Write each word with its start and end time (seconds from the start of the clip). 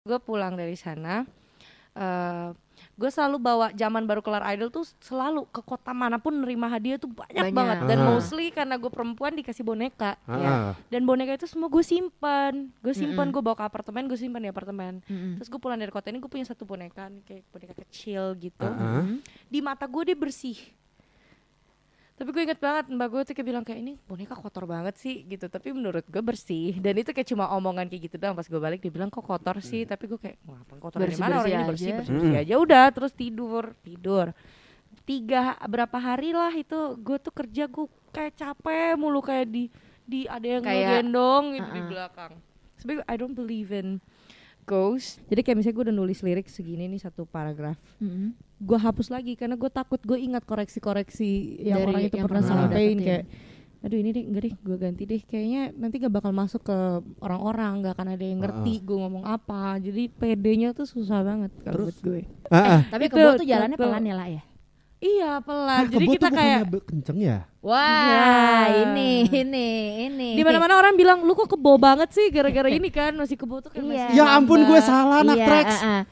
gue 0.00 0.18
pulang 0.18 0.56
dari 0.56 0.76
sana 0.76 1.28
eh 1.92 2.48
gue 2.96 3.08
selalu 3.08 3.36
bawa 3.36 3.66
zaman 3.72 4.04
baru 4.04 4.20
kelar 4.20 4.40
idol 4.50 4.72
tuh 4.72 4.88
selalu 4.98 5.44
ke 5.46 5.60
kota 5.60 5.92
mana 5.92 6.16
pun 6.16 6.32
nerima 6.32 6.64
hadiah 6.66 6.96
tuh 6.96 7.08
banyak, 7.08 7.44
Banyak. 7.44 7.52
banget 7.52 7.76
dan 7.86 7.98
Ah. 7.98 8.06
mostly 8.08 8.48
karena 8.48 8.76
gue 8.76 8.88
perempuan 8.88 9.36
dikasih 9.36 9.60
boneka 9.60 10.16
Ah, 10.24 10.36
ya. 10.36 10.52
dan 10.88 11.04
boneka 11.04 11.34
itu 11.34 11.44
semua 11.44 11.68
gue 11.68 11.80
simpan 11.82 12.72
gue 12.74 12.94
simpan 12.94 13.28
Mm-mm. 13.28 13.34
gue 13.34 13.42
bawa 13.42 13.52
ke 13.54 13.64
apartemen 13.66 14.04
gue 14.04 14.16
simpan 14.16 14.40
di 14.40 14.48
apartemen 14.48 15.00
Mm-mm. 15.02 15.36
terus 15.36 15.48
gue 15.48 15.56
pulang 15.58 15.76
dari 15.76 15.88
kota 15.88 16.08
ini 16.08 16.18
gue 16.18 16.30
punya 16.30 16.46
satu 16.46 16.64
boneka 16.64 17.04
nih, 17.06 17.20
kayak 17.22 17.42
boneka 17.50 17.74
kecil 17.78 18.32
gitu 18.34 18.64
Ah, 18.64 19.04
ah. 19.04 19.04
di 19.46 19.60
mata 19.60 19.84
gue 19.84 20.02
dia 20.02 20.16
bersih 20.16 20.56
tapi 22.20 22.36
gue 22.36 22.42
inget 22.44 22.60
banget 22.60 22.92
mbak 22.92 23.08
gue 23.08 23.20
tuh 23.24 23.32
kayak 23.32 23.48
bilang 23.48 23.64
kayak 23.64 23.80
ini 23.80 23.96
boneka 24.04 24.36
kotor 24.36 24.68
banget 24.68 24.92
sih 25.00 25.24
gitu. 25.24 25.48
Tapi 25.48 25.72
menurut 25.72 26.04
gue 26.04 26.20
bersih. 26.20 26.76
Dan 26.76 27.00
itu 27.00 27.16
kayak 27.16 27.24
cuma 27.32 27.48
omongan 27.56 27.88
kayak 27.88 28.12
gitu 28.12 28.20
doang. 28.20 28.36
Pas 28.36 28.44
gue 28.44 28.60
balik 28.60 28.84
dia 28.84 28.92
bilang 28.92 29.08
kok 29.08 29.24
kotor 29.24 29.56
sih? 29.64 29.88
Tapi 29.88 30.04
gue 30.04 30.20
kayak 30.20 30.36
wah 30.44 30.60
apa 30.60 30.76
kotor 30.76 31.00
dari 31.00 31.16
mana? 31.16 31.40
Orang 31.40 31.48
Bersih-bersih 31.48 31.56
ini 31.56 31.64
aja. 31.64 31.70
bersih 31.72 31.90
bersih, 31.96 32.12
Mm. 32.12 32.20
bersih 32.20 32.40
aja. 32.44 32.54
Udah 32.60 32.84
terus 32.92 33.12
tidur. 33.16 33.64
Tidur. 33.80 34.26
Tiga 35.08 35.56
berapa 35.64 35.96
hari 35.96 36.30
lah 36.36 36.52
itu 36.52 36.78
gue 37.00 37.16
tuh 37.16 37.32
kerja 37.32 37.64
gue 37.66 37.88
kayak 38.12 38.36
capek 38.36 38.94
mulu 39.00 39.24
kayak 39.24 39.48
di 39.48 39.64
di 40.04 40.28
ada 40.28 40.44
yang 40.44 40.62
Kayak, 40.62 40.76
ngegendong 41.06 41.44
gitu 41.56 41.68
di 41.72 41.80
uh-uh. 41.80 41.88
belakang. 41.88 42.32
Sebenarnya 42.76 43.04
I 43.08 43.14
don't 43.16 43.32
believe 43.32 43.72
in 43.72 44.02
ghost. 44.66 45.22
Jadi 45.28 45.40
kayak 45.44 45.56
misalnya 45.60 45.76
gue 45.76 45.84
udah 45.90 45.96
nulis 45.96 46.18
lirik 46.24 46.48
segini 46.48 46.86
nih 46.88 47.00
satu 47.00 47.24
paragraf. 47.28 47.78
Mm-mm. 48.00 48.36
gue 48.60 48.76
hapus 48.76 49.08
lagi 49.08 49.40
karena 49.40 49.56
gue 49.56 49.72
takut 49.72 49.96
gue 50.04 50.20
ingat 50.20 50.44
koreksi-koreksi 50.44 51.64
yang 51.64 51.80
Dari 51.80 51.88
orang 51.88 52.02
itu 52.04 52.16
yang 52.20 52.28
pernah 52.28 52.44
sampaikan 52.44 52.98
kayak 53.00 53.24
aduh 53.80 53.96
ini 53.96 54.12
deh 54.12 54.24
enggak 54.28 54.42
deh 54.44 54.54
gue 54.60 54.76
ganti 54.76 55.02
deh. 55.08 55.20
Kayaknya 55.24 55.62
nanti 55.72 55.96
gak 55.96 56.12
bakal 56.12 56.36
masuk 56.36 56.60
ke 56.68 56.76
orang-orang 57.24 57.80
gak 57.80 57.96
akan 57.96 58.08
ada 58.12 58.24
yang 58.24 58.44
ngerti 58.44 58.84
gue 58.84 58.98
ngomong 59.00 59.24
apa. 59.24 59.80
Jadi 59.80 60.12
PD-nya 60.12 60.76
tuh 60.76 60.84
susah 60.84 61.24
banget 61.24 61.48
kalau 61.64 61.88
buat 61.88 61.98
gue. 62.04 62.28
Ah, 62.52 62.56
ah. 62.60 62.80
Tapi 62.92 63.08
kebo 63.08 63.40
tuh 63.40 63.48
jalannya 63.48 63.80
pelan 63.80 64.04
ya 64.04 64.14
lah 64.14 64.28
ya. 64.28 64.42
Iya 65.00 65.40
pelan 65.40 65.80
Ah, 65.80 65.88
jadi 65.88 66.06
kita 66.06 66.28
tuh 66.28 66.36
kayak 66.36 66.60
kenceng 66.84 67.18
ya? 67.18 67.38
Wah, 67.60 67.80
Ya. 68.06 68.24
ini 68.84 69.24
ini 69.26 69.68
ini. 70.06 70.28
di 70.32 70.40
mana-mana 70.40 70.76
orang 70.76 70.92
bilang 70.94 71.20
lu 71.20 71.32
kok 71.34 71.48
kebo 71.50 71.76
banget 71.76 72.08
sih 72.10 72.28
gara-gara 72.28 72.68
ini 72.72 72.88
kan 72.88 73.12
masih 73.12 73.36
kebo 73.36 73.60
tuh 73.60 73.68
kayak 73.68 73.80
Iya. 73.82 73.92
masih 74.06 74.16
Ya 74.16 74.24
ampun 74.30 74.60
gue 74.62 74.80
salah 74.80 75.20
anak 75.20 75.36
Iya, 75.36 75.46
Trax. 75.46 75.68
ah, 75.74 75.84
ah. 75.84 76.02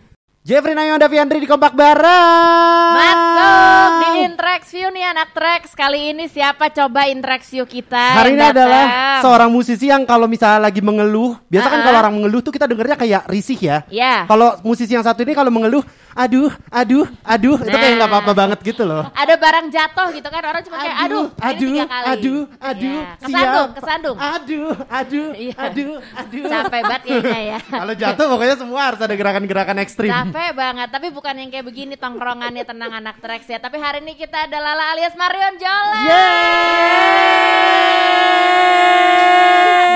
Jeffrey 0.40 0.72
Nayon 0.72 0.96
Daviandri 0.96 1.38
di 1.38 1.44
kompak 1.44 1.76
bareng. 1.76 2.92
Masuk 2.96 3.92
di 4.00 4.10
Interax 4.24 4.72
View 4.72 4.88
nih 4.88 5.04
anak 5.06 5.36
Trax. 5.36 5.76
Kali 5.76 6.08
ini 6.08 6.24
siapa 6.24 6.72
coba 6.72 7.04
Interax 7.04 7.52
View 7.52 7.68
kita? 7.68 8.16
Hari 8.16 8.32
ini 8.32 8.44
adalah 8.46 8.84
seorang 9.20 9.52
musisi 9.52 9.92
yang 9.92 10.08
kalau 10.08 10.24
misalnya 10.24 10.64
lagi 10.64 10.80
mengeluh, 10.80 11.36
biasa 11.46 11.68
kan 11.68 11.78
Ah, 11.78 11.84
kalau 11.84 11.98
ah. 11.98 12.02
orang 12.02 12.14
mengeluh 12.16 12.40
tuh 12.40 12.48
kita 12.48 12.64
dengernya 12.64 12.96
kayak 12.96 13.22
risih 13.28 13.60
ya. 13.60 13.78
Ya. 13.92 14.24
Kalau 14.24 14.56
musisi 14.64 14.96
yang 14.96 15.04
satu 15.04 15.20
ini 15.20 15.36
kalau 15.36 15.52
mengeluh, 15.52 15.84
aduh, 16.18 16.50
aduh, 16.68 17.06
aduh, 17.22 17.56
itu 17.56 17.70
kayak 17.70 17.94
nggak 17.94 18.04
Nah. 18.04 18.18
apa-apa 18.18 18.32
banget 18.34 18.58
gitu 18.64 18.82
loh. 18.82 19.06
Ada 19.12 19.34
barang 19.34 19.66
jatuh 19.70 20.08
gitu 20.10 20.26
kan 20.26 20.42
orang 20.42 20.62
cuma 20.62 20.76
kayak 20.76 20.96
aduh, 20.98 21.26
aduh, 21.38 21.70
tiga 21.70 21.84
kali. 21.86 22.06
aduh, 22.08 22.40
aduh, 22.58 22.98
Iya. 22.98 23.10
Kesandung, 23.18 23.68
siap. 23.68 23.76
kesandung. 23.78 24.16
Aduh, 24.18 24.70
aduh, 24.90 25.28
Iya. 25.32 25.54
aduh, 25.56 25.94
aduh. 26.12 26.44
Capek 26.44 26.80
banget 26.82 27.02
kayaknya 27.04 27.40
ya. 27.46 27.58
Kalau 27.80 27.94
jatuh 27.94 28.26
pokoknya 28.28 28.56
semua 28.56 28.80
harus 28.82 28.98
ada 28.98 29.14
gerakan-gerakan 29.14 29.76
ekstrim. 29.78 30.10
Capek 30.10 30.50
banget, 30.52 30.88
tapi 30.90 31.06
bukan 31.08 31.34
yang 31.36 31.48
kayak 31.48 31.64
begini 31.64 31.94
tongkrongannya 31.94 32.64
tenang 32.64 32.92
anak 32.92 33.16
Trax 33.18 33.46
ya. 33.46 33.58
Tapi 33.58 33.78
hari 33.78 33.98
ini 34.00 34.12
kita 34.12 34.44
ada 34.44 34.58
Lala 34.58 34.90
alias 34.90 35.14
Marion 35.14 35.54
Jola. 35.56 36.02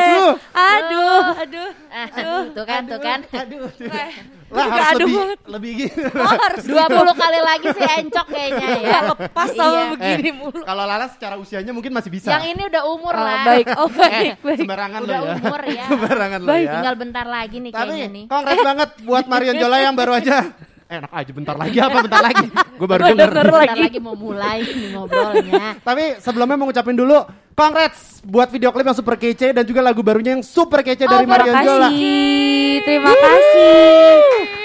Aduh, 0.03 0.31
aduh 0.53 1.25
aduh 1.35 1.71
Ah, 1.93 2.09
tuh 2.63 2.69
kan, 2.69 2.83
tuh 2.87 3.01
kan. 3.01 3.19
aduh, 3.35 3.61
aduh. 3.67 3.91
Eh, 4.53 4.59
Lah 4.59 4.69
harus 4.69 4.85
aduh 4.93 5.01
lebih, 5.01 5.17
banget. 5.17 5.39
lebih 5.49 5.73
gitu. 5.81 6.01
oh, 6.13 6.35
harus 6.37 6.63
20 6.63 6.77
kali 7.17 7.41
lagi 7.41 7.67
sih 7.73 7.85
encok 7.97 8.27
kayaknya 8.29 8.67
ya. 8.85 8.99
Lepas 9.09 9.49
sama 9.51 9.73
Iya. 9.73 9.85
begini 9.91 10.23
Eh, 10.23 10.35
mulu 10.35 10.61
Kalau 10.61 10.85
Lala 10.85 11.07
secara 11.09 11.35
usianya 11.37 11.73
mungkin 11.73 11.89
masih 11.91 12.11
bisa. 12.11 12.29
Yang 12.31 12.45
ini 12.51 12.63
udah 12.69 12.83
umur 12.85 13.13
Oh, 13.13 13.23
lah. 13.23 13.43
baik 13.43 13.67
oh 13.75 13.89
baik 13.97 14.37
baik 14.39 14.59
Sembarangan 14.61 15.01
Udah 15.01 15.17
lo 15.17 15.25
ya. 15.25 15.35
umur 15.39 15.61
ya. 15.65 15.85
Sembarangan 15.87 16.39
lo 16.39 16.49
Baik, 16.49 16.63
ya. 16.63 16.73
Tinggal 16.75 16.95
bentar 16.97 17.27
lagi 17.27 17.57
nih 17.59 17.73
Tapi 17.73 17.81
kayaknya 17.83 18.09
nih. 18.11 18.25
kongres 18.29 18.61
banget 18.63 18.91
buat 19.03 19.25
Marion 19.25 19.57
Jola 19.57 19.79
yang 19.81 19.95
baru 19.95 20.13
aja. 20.15 20.37
Eh, 20.93 21.01
enak 21.01 21.09
aja 21.09 21.31
bentar 21.33 21.57
lagi 21.57 21.79
apa 21.81 21.99
bentar 22.05 22.21
lagi. 22.21 22.47
Gue 22.79 22.85
baru 22.85 23.01
denger. 23.09 23.31
Bentar 23.33 23.49
lagi. 23.49 23.81
lagi 23.81 23.99
mau 23.99 24.13
mulai 24.13 24.61
nih 24.61 24.89
ngobrolnya. 24.93 25.65
Tapi 25.89 26.21
sebelumnya 26.21 26.57
mau 26.61 26.69
ngucapin 26.69 26.93
dulu 26.93 27.17
congrats 27.57 28.21
buat 28.21 28.53
video 28.53 28.69
klip 28.69 28.85
yang 28.85 28.97
super 28.97 29.17
kece 29.17 29.57
dan 29.57 29.65
juga 29.65 29.81
lagu 29.81 30.05
barunya 30.05 30.37
yang 30.37 30.45
super 30.45 30.85
kece 30.85 31.09
dari 31.09 31.25
Oh, 31.25 31.31
Marion 31.33 31.49
terima 31.49 31.65
Jola. 31.65 31.89
kasih, 31.89 32.85
terima 32.85 33.13
kasih. 33.17 34.62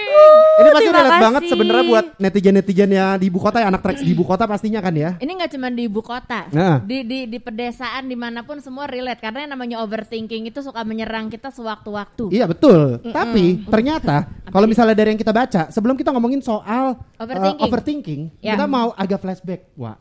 Ini 0.57 0.69
pasti 0.73 0.89
Terima 0.89 0.99
relate 0.99 1.21
banget 1.21 1.41
sebenarnya 1.45 1.85
buat 1.85 2.05
netizen-netizen 2.17 2.89
ya 2.89 3.07
di 3.13 3.29
ibu 3.29 3.37
kota 3.37 3.61
ya 3.61 3.69
anak 3.69 3.81
tracks 3.81 4.01
di 4.01 4.09
ibu 4.09 4.25
kota 4.25 4.43
pastinya 4.43 4.81
kan 4.81 4.89
ya. 4.91 5.13
Ini 5.17 5.31
nggak 5.31 5.51
cuma 5.53 5.69
di 5.69 5.85
ibu 5.85 6.01
kota, 6.01 6.49
Nah. 6.49 6.81
di 6.81 7.05
di 7.05 7.19
di 7.25 7.37
pedesaan 7.37 8.05
di 8.05 8.17
mana 8.17 8.41
pun 8.41 8.57
semua 8.57 8.89
relate 8.89 9.21
karena 9.21 9.45
yang 9.45 9.53
namanya 9.53 9.77
overthinking 9.79 10.49
itu 10.49 10.59
suka 10.59 10.81
menyerang 10.81 11.29
kita 11.29 11.53
sewaktu-waktu. 11.53 12.33
Iya 12.33 12.49
betul. 12.49 13.05
Tapi 13.05 13.61
ternyata 13.63 14.25
kalau 14.49 14.65
misalnya 14.65 14.97
dari 14.97 15.13
yang 15.13 15.21
kita 15.21 15.29
baca, 15.29 15.69
sebelum 15.69 15.93
kita 15.93 16.09
ngomongin 16.09 16.41
soal 16.41 16.97
uh, 16.97 17.21
Overthinking. 17.21 17.61
overthinking, 17.61 18.21
Ya. 18.39 18.57
kita 18.57 18.65
mau 18.65 18.97
agak 18.97 19.21
flashback. 19.21 19.69
Wah. 19.77 19.99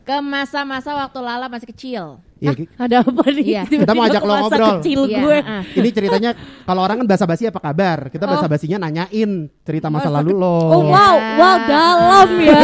Ke 0.00 0.16
masa-masa 0.18 0.92
waktu 0.92 1.18
Lala 1.20 1.46
masih 1.46 1.68
kecil. 1.68 2.04
Iya, 2.40 2.50
Ki. 2.52 2.64
Ada 2.74 2.96
apa 3.04 3.22
nih? 3.28 3.44
Iya. 3.46 3.62
Tiba-tiba 3.62 3.82
Kita 3.84 3.92
mau 3.92 4.04
ajak 4.04 4.22
lo 4.22 4.32
masa 4.32 4.40
ngobrol. 4.48 4.68
kecil 4.80 5.00
Iya, 5.04 5.18
gue. 5.20 5.38
heeh. 5.38 5.62
Ini 5.76 5.88
ceritanya 5.92 6.30
kalau 6.64 6.80
orang 6.80 6.96
kan 6.98 7.06
basa-basi 7.06 7.44
apa 7.44 7.60
kabar? 7.60 7.98
Kita 8.08 8.24
basa-basinya 8.24 8.78
nanyain 8.80 9.30
cerita 9.60 9.86
masa, 9.86 10.08
lalu 10.08 10.32
lo. 10.32 10.56
Oh 10.72 10.82
wow, 10.82 11.14
Ya. 11.14 11.36
wow 11.36 11.56
dalam 11.62 12.28
ya. 12.40 12.62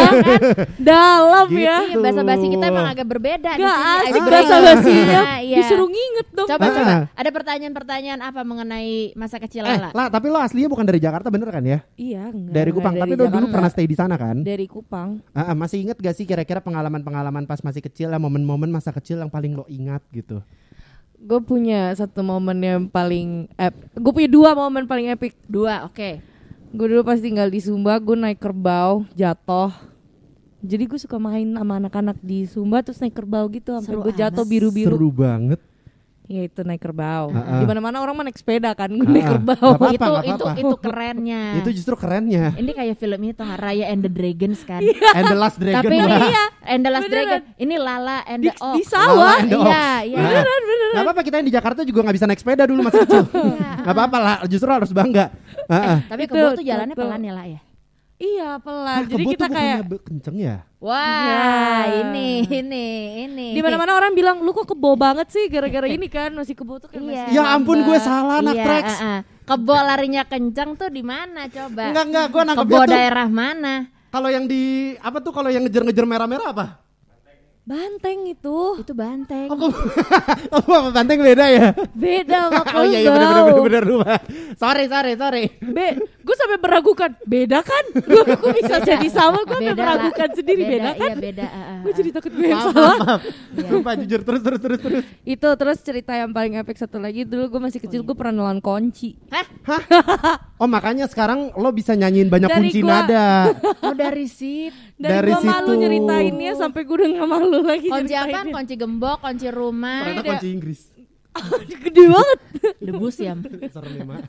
dalam 0.79 1.47
Gitu. 1.47 1.61
ya. 1.61 1.77
Iya, 1.87 1.97
bahasa 1.99 2.23
basi 2.23 2.47
kita 2.49 2.65
emang 2.67 2.87
agak 2.87 3.07
berbeda 3.07 3.51
di 3.53 3.63
Gak 3.63 3.77
sini. 3.77 4.09
asik 4.09 4.23
bahasa 4.25 4.55
basinya. 4.59 5.23
Iya. 5.39 5.57
Disuruh 5.61 5.89
nginget 5.89 6.27
dong. 6.33 6.49
Coba 6.49 6.65
Ah. 6.65 6.73
coba. 6.73 6.95
Ada 7.13 7.31
pertanyaan-pertanyaan 7.31 8.21
apa 8.21 8.41
mengenai 8.43 8.91
masa 9.13 9.37
kecil 9.37 9.63
Eh, 9.63 9.73
Lala? 9.73 9.89
lah, 9.93 10.07
tapi 10.09 10.27
lo 10.27 10.39
aslinya 10.39 10.67
bukan 10.67 10.83
dari 10.83 10.99
Jakarta 10.99 11.29
bener 11.29 11.49
kan 11.49 11.63
ya? 11.63 11.79
Iya, 11.95 12.31
enggak. 12.31 12.53
Dari 12.53 12.65
enggak 12.67 12.77
Kupang. 12.83 12.95
Tapi 12.97 13.13
lo 13.13 13.25
dulu 13.29 13.47
pernah 13.49 13.69
stay 13.69 13.85
di 13.85 13.95
sana 13.95 14.15
kan? 14.17 14.37
dari 14.39 14.67
Kupang. 14.67 15.21
Ah, 15.33 15.53
ah, 15.53 15.55
masih 15.55 15.83
inget 15.83 15.97
gak 15.97 16.15
sih 16.15 16.25
kira-kira 16.25 16.59
pengalaman-pengalaman 16.61 17.45
pas 17.45 17.61
masih 17.61 17.81
kecil 17.81 18.09
ya 18.09 18.19
momen-momen 18.19 18.69
masa 18.69 18.91
kecil 18.91 19.19
yang 19.19 19.29
paling 19.29 19.53
lo 19.53 19.65
ingat 19.69 20.03
gitu? 20.15 20.43
Gue 21.17 21.41
punya 21.41 21.91
satu 21.97 22.21
momen 22.21 22.59
yang 22.61 22.83
paling 22.87 23.51
ep. 23.57 23.75
Gue 23.97 24.13
punya 24.13 24.31
dua 24.31 24.51
momen 24.53 24.85
paling 24.85 25.11
epic. 25.11 25.33
Dua, 25.49 25.89
oke. 25.89 26.21
Gue 26.77 26.87
dulu 26.93 27.03
pas 27.07 27.17
tinggal 27.17 27.49
di 27.49 27.63
Sumba, 27.63 27.97
gue 27.97 28.17
naik 28.19 28.43
kerbau, 28.43 29.07
jatuh. 29.17 29.73
Jadi 30.61 30.85
gue 30.89 30.99
suka 30.99 31.17
main 31.17 31.47
sama 31.47 31.79
anak-anak 31.79 32.19
di 32.21 32.45
Sumba 32.45 32.83
terus 32.83 32.99
naik 32.99 33.15
kerbau 33.17 33.47
gitu 33.49 33.77
sampai 33.77 33.97
gue 33.97 34.15
jatuh 34.17 34.45
biru-biru. 34.45 34.97
Seru 34.97 35.11
banget. 35.15 35.61
Ya 36.27 36.43
itu 36.43 36.61
naik 36.61 36.83
kerbau. 36.83 37.31
Ah, 37.31 37.39
ah. 37.39 37.59
Di 37.59 37.65
mana-mana 37.65 38.03
orang 38.03 38.19
naik 38.19 38.35
sepeda 38.35 38.75
kan, 38.75 38.91
gue 38.91 38.99
Ah, 38.99 39.07
naik 39.07 39.27
kerbau. 39.29 39.55
Nggak 39.55 39.79
apa-apa, 39.79 39.95
itu 39.95 40.11
nggak 40.11 40.27
itu 40.27 40.35
apa-apa. 40.43 40.59
itu 40.59 40.77
kerennya. 40.83 41.43
Itu 41.57 41.71
justru 41.71 41.95
kerennya. 41.95 42.45
Ini 42.53 42.71
kayak 42.73 42.95
film 42.97 43.21
itu 43.23 43.43
Raya 43.47 43.87
and 43.89 44.03
the 44.03 44.11
Dragons 44.11 44.61
kan. 44.63 44.83
And 45.15 45.25
the 45.25 45.39
Last 45.39 45.57
Dragon. 45.57 45.87
Tapi 45.87 45.95
ini 45.97 46.15
iya, 46.27 46.45
and 46.67 46.81
the 46.83 46.91
Last 46.91 47.07
Beneran. 47.07 47.15
Dragon. 47.15 47.41
Ini 47.57 47.75
Lala 47.79 48.19
and 48.27 48.41
Di, 48.43 48.49
the 48.49 48.55
Ox. 48.59 48.75
di 48.75 48.83
sawah. 48.83 49.07
Lala 49.07 49.35
and 49.39 49.49
the 49.49 49.57
Ox. 49.57 49.71
Iya, 49.71 49.87
iya. 50.03 50.19
Nah, 50.19 50.43
Nggak 50.91 51.05
apa-apa 51.07 51.23
kita 51.23 51.35
yang 51.37 51.47
di 51.47 51.55
Jakarta 51.55 51.81
juga 51.83 51.99
nggak 52.03 52.17
bisa 52.17 52.27
naik 52.27 52.41
sepeda 52.43 52.63
dulu 52.65 52.81
masih 52.83 53.01
kecil. 53.03 53.25
Nggak 53.81 53.95
apa-apa 53.95 54.19
lah, 54.19 54.37
justru 54.47 54.69
harus 54.69 54.91
bangga. 54.91 55.31
Ah. 55.67 56.03
Tapi 56.07 56.27
Itu, 56.27 56.35
kebo 56.35 56.49
tuh 56.55 56.65
jalannya 56.65 56.95
itu. 56.95 57.01
pelan 57.01 57.23
ya 57.23 57.33
lah 57.33 57.47
ya. 57.49 57.61
Iya 58.17 58.57
pelan. 58.59 58.97
Ah, 58.97 59.05
Jadi 59.05 59.25
kebo 59.25 59.31
kita 59.37 59.45
tuh 59.45 59.53
kayak 59.53 59.79
kenceng 60.01 60.37
ya? 60.41 60.57
Wah, 60.81 61.29
Ya. 61.29 61.45
ini 62.01 62.49
ini 62.49 62.87
ini. 63.29 63.47
di 63.53 63.61
mana-mana 63.61 63.93
orang 63.93 64.17
bilang 64.17 64.41
lu 64.41 64.57
kok 64.57 64.73
kebo 64.73 64.97
banget 64.97 65.29
sih 65.29 65.45
gara-gara 65.47 65.85
ini 65.85 66.09
kan 66.09 66.33
masih 66.33 66.57
kebo 66.57 66.81
tuh 66.81 66.89
kan 66.89 66.97
Iya. 66.97 67.29
masih 67.29 67.37
Ya 67.37 67.43
ampun 67.53 67.85
gue 67.85 67.99
salah 67.99 68.41
anak 68.41 68.57
Iya, 68.57 68.65
tracks. 68.65 68.97
ah, 68.97 69.05
ah. 69.05 69.21
Kebo 69.45 69.77
larinya 69.77 70.23
kencang 70.25 70.75
tuh 70.75 70.89
di 70.89 71.05
mana 71.05 71.45
coba? 71.47 71.93
Enggak 71.93 72.05
enggak, 72.09 72.27
gue 72.27 72.33
Kebo 72.35 72.49
nangkepnya 72.49 72.79
tuh 72.79 72.89
daerah 72.89 73.29
mana? 73.29 73.75
kalau 74.09 74.33
yang 74.33 74.49
di 74.49 74.63
apa 74.97 75.21
tuh 75.21 75.29
kalau 75.29 75.53
yang 75.53 75.61
ngejar-ngejar 75.61 76.05
merah-merah 76.09 76.47
apa? 76.49 76.67
Banteng 77.67 78.31
itu 78.31 78.79
Itu 78.79 78.95
banteng. 78.95 79.51
Oh, 79.51 79.59
oh 80.55 80.71
apa 80.71 80.91
banteng 80.95 81.19
beda 81.19 81.51
ya? 81.51 81.75
beda 81.91 82.47
sama 82.47 82.63
oh 82.79 82.85
iya 82.87 82.99
iya 83.03 83.11
bener 83.11 83.27
bener 83.27 83.43
kerbau. 83.43 83.51
bener 83.59 83.65
bener 83.67 83.85
lupa. 83.85 84.15
Sorry 84.55 84.85
sorry 84.87 85.13
sorry. 85.15 85.45
Be, 85.59 85.87
gue 85.99 86.37
sampai 86.37 86.59
meragukan 86.59 87.11
beda 87.21 87.59
kan? 87.61 87.85
Gue 87.99 88.23
bisa 88.63 88.79
jadi 88.81 89.09
sama, 89.11 89.43
gue 89.43 89.51
sampai 89.51 89.67
Beda 89.67 89.75
lah. 89.75 89.99
meragukan 89.99 90.29
sendiri 90.33 90.63
beda, 90.65 90.91
kan? 90.95 91.11
Iya 91.11 91.17
beda. 91.19 91.45
ah, 91.45 91.59
ah, 91.59 91.79
Gue 91.83 91.93
jadi 91.93 92.11
takut 92.13 92.31
gue 92.31 92.47
yang 92.47 92.55
Maaf 92.57 92.67
salah. 92.71 92.79
maaf. 92.79 92.99
maaf. 93.03 93.21
Iya. 93.53 93.67
Sumpah 93.67 93.95
jujur 93.99 94.21
terus 94.23 94.41
terus 94.41 94.61
terus 94.61 94.79
terus. 94.79 95.05
Itu 95.27 95.49
terus 95.53 95.79
cerita 95.81 96.13
yang 96.15 96.31
paling 96.31 96.55
epic 96.57 96.77
satu 96.77 96.97
lagi 96.97 97.27
dulu 97.27 97.51
gue 97.51 97.61
masih 97.61 97.81
kecil 97.81 98.01
gue 98.01 98.15
pernah 98.15 98.47
nelan 98.47 98.63
kunci. 98.63 99.19
Hah? 99.29 99.47
Oh 100.57 100.65
makanya 100.65 101.05
sekarang 101.05 101.53
lo 101.53 101.69
bisa 101.69 101.93
nyanyiin 101.93 102.27
banyak 102.27 102.49
Dari 102.49 102.59
kunci 102.65 102.81
gua- 102.81 103.05
nada. 103.05 103.27
Oh 103.85 103.93
dari 103.93 104.25
situ. 104.25 104.73
Dari, 104.97 105.13
Dari 105.21 105.31
gue 105.31 105.43
malu 105.45 105.69
situ. 105.69 105.81
nyeritainnya 105.85 106.53
sampai 106.57 106.81
gue 106.83 106.97
udah 106.97 107.09
gak 107.13 107.29
malu 107.29 107.59
lagi 107.61 107.89
Kunci 107.89 108.15
apa? 108.17 108.39
Kunci 108.49 108.75
gembok, 108.75 109.19
kunci 109.21 109.49
rumah. 109.49 110.01
Ternyata 110.03 110.33
kunci 110.33 110.49
Inggris. 110.49 110.81
Gede 111.85 112.03
banget. 112.09 112.39
Debus 112.81 113.17
ya. 113.19 113.37
Serem 113.69 113.93
ya, 113.93 114.05
Mak. 114.07 114.21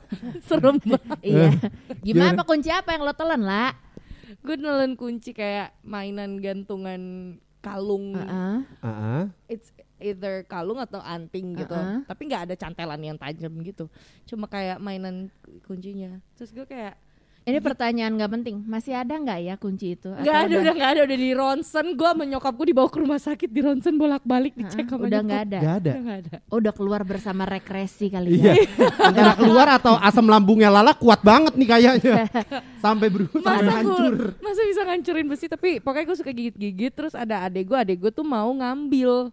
Serem 0.44 0.76
banget. 0.78 1.18
iya. 1.24 1.50
Gimana 2.04 2.04
Gimana? 2.04 2.36
apa 2.36 2.44
kunci 2.44 2.68
apa 2.68 2.88
yang 2.92 3.02
lo 3.02 3.12
telan 3.12 3.42
lah? 3.42 3.72
Gue 4.44 4.54
nelen 4.54 4.92
kunci 4.92 5.32
kayak 5.32 5.72
mainan 5.80 6.36
gantungan 6.38 7.00
kalung. 7.58 8.12
Heeh. 8.12 8.56
Ah, 8.78 8.86
ah. 8.86 9.22
It's 9.48 9.72
either 9.98 10.42
kalung 10.44 10.78
atau 10.78 10.98
anting 10.98 11.58
gitu. 11.58 11.74
Uh-uh. 11.74 12.02
Tapi 12.06 12.22
nggak 12.26 12.42
ada 12.50 12.54
cantelan 12.54 13.00
yang 13.00 13.18
tajam 13.18 13.52
gitu. 13.60 13.86
Cuma 14.24 14.46
kayak 14.46 14.78
mainan 14.78 15.28
kuncinya. 15.64 16.18
Terus 16.34 16.50
gue 16.50 16.64
kayak 16.64 16.94
Ini 17.48 17.64
pertanyaan 17.64 18.12
nggak 18.12 18.28
penting. 18.28 18.56
Masih 18.68 18.92
ada 18.92 19.16
nggak 19.16 19.40
ya 19.40 19.54
kunci 19.56 19.96
itu? 19.96 20.12
nggak 20.12 20.36
ada 20.36 20.54
udah 20.60 20.74
nggak 20.76 20.90
ada 20.92 21.00
udah 21.08 21.16
di 21.16 21.30
ronsen. 21.32 21.96
Gue 21.96 22.04
sama 22.04 22.28
nyokap 22.28 22.52
gue 22.52 22.66
dibawa 22.76 22.88
ke 22.92 22.98
rumah 23.00 23.16
sakit 23.16 23.48
di 23.48 23.64
ronsen 23.64 23.96
bolak-balik 23.96 24.52
dicek 24.52 24.84
sama 24.84 25.08
udah 25.08 25.20
nggak 25.24 25.42
ada. 25.48 25.58
Gak 25.64 25.76
ada. 25.80 25.92
Udah 25.96 26.02
nggak 26.04 26.18
ada. 26.20 26.34
Oh, 26.52 26.60
udah 26.60 26.72
keluar 26.76 27.00
bersama 27.08 27.48
rekresi 27.48 28.12
kali 28.12 28.36
ya. 28.36 28.52
Iya. 28.52 28.68
Antara 29.00 29.32
keluar 29.32 29.64
atau 29.80 29.96
asam 29.96 30.28
lambungnya 30.28 30.68
Lala 30.68 30.92
kuat 30.92 31.24
banget 31.24 31.56
nih 31.56 31.68
kayaknya. 31.72 32.28
Sampai 32.84 33.08
berubah 33.08 33.40
sampai 33.40 33.64
masa 33.64 33.72
hancur. 33.80 34.12
gue 34.12 34.44
masa 34.44 34.62
bisa 34.68 34.82
ngancurin 34.84 35.26
besi 35.26 35.46
tapi 35.48 35.70
pokoknya 35.80 36.04
gue 36.04 36.18
suka 36.20 36.30
gigit-gigit 36.30 36.92
terus 36.92 37.16
ada 37.16 37.48
adek 37.48 37.64
gue 37.64 37.78
adek 37.80 37.96
gue 37.96 38.12
tuh 38.12 38.22
mau 38.22 38.52
ngambil 38.52 39.32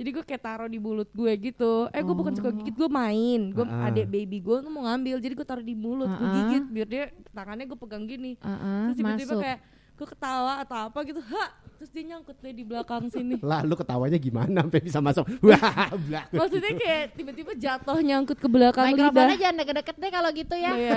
jadi 0.00 0.10
gue 0.10 0.24
kayak 0.24 0.40
taruh 0.40 0.64
di 0.66 0.78
mulut 0.78 1.08
gue 1.10 1.28
gitu 1.38 1.72
eh 1.86 2.00
gue 2.00 2.14
bukan 2.14 2.32
suka 2.32 2.50
gigit 2.50 2.72
gue 2.72 2.88
main 2.88 3.52
gue 3.52 3.62
Ah. 3.62 3.86
adek 3.86 4.08
baby 4.08 4.40
gue 4.40 4.56
tuh 4.58 4.72
mau 4.72 4.82
ngambil 4.82 5.20
jadi 5.20 5.34
gue 5.34 5.44
taruh 5.44 5.60
di 5.62 5.74
mulut 5.74 6.08
gue 6.10 6.24
Ah. 6.24 6.34
gigit 6.34 6.64
biar 6.66 6.86
dia 6.86 7.04
tangannya 7.30 7.64
gue 7.66 7.78
pegang 7.78 8.04
gini 8.04 8.34
Heeh, 8.34 8.80
terus 8.86 8.96
tiba-tiba 8.96 9.28
masuk. 9.30 9.42
kayak 9.42 9.58
gue 10.00 10.08
ketawa 10.08 10.52
atau 10.58 10.88
apa 10.88 10.98
gitu 11.04 11.20
ha 11.20 11.44
terus 11.76 11.92
dia 11.92 12.04
nyangkut 12.06 12.36
deh 12.36 12.52
di 12.52 12.60
belakang 12.60 13.08
sini 13.08 13.36
Lah 13.44 13.60
lu 13.60 13.72
ketawanya 13.72 14.16
gimana 14.16 14.64
sampai 14.64 14.80
bisa 14.80 14.98
masuk? 14.98 15.24
Wah, 15.44 15.92
blak. 15.94 16.28
maksudnya 16.30 16.72
kayak 16.74 17.04
tiba-tiba 17.12 17.52
jatuh 17.54 17.98
nyangkut 17.98 18.36
ke 18.36 18.48
belakang 18.48 18.92
Mikrofonnya 18.92 19.28
lidah 19.28 19.38
jangan 19.38 19.56
deket-deket 19.58 19.96
deh 19.96 20.10
kalau 20.10 20.30
gitu 20.30 20.54
ya. 20.56 20.72
Iya. 20.72 20.96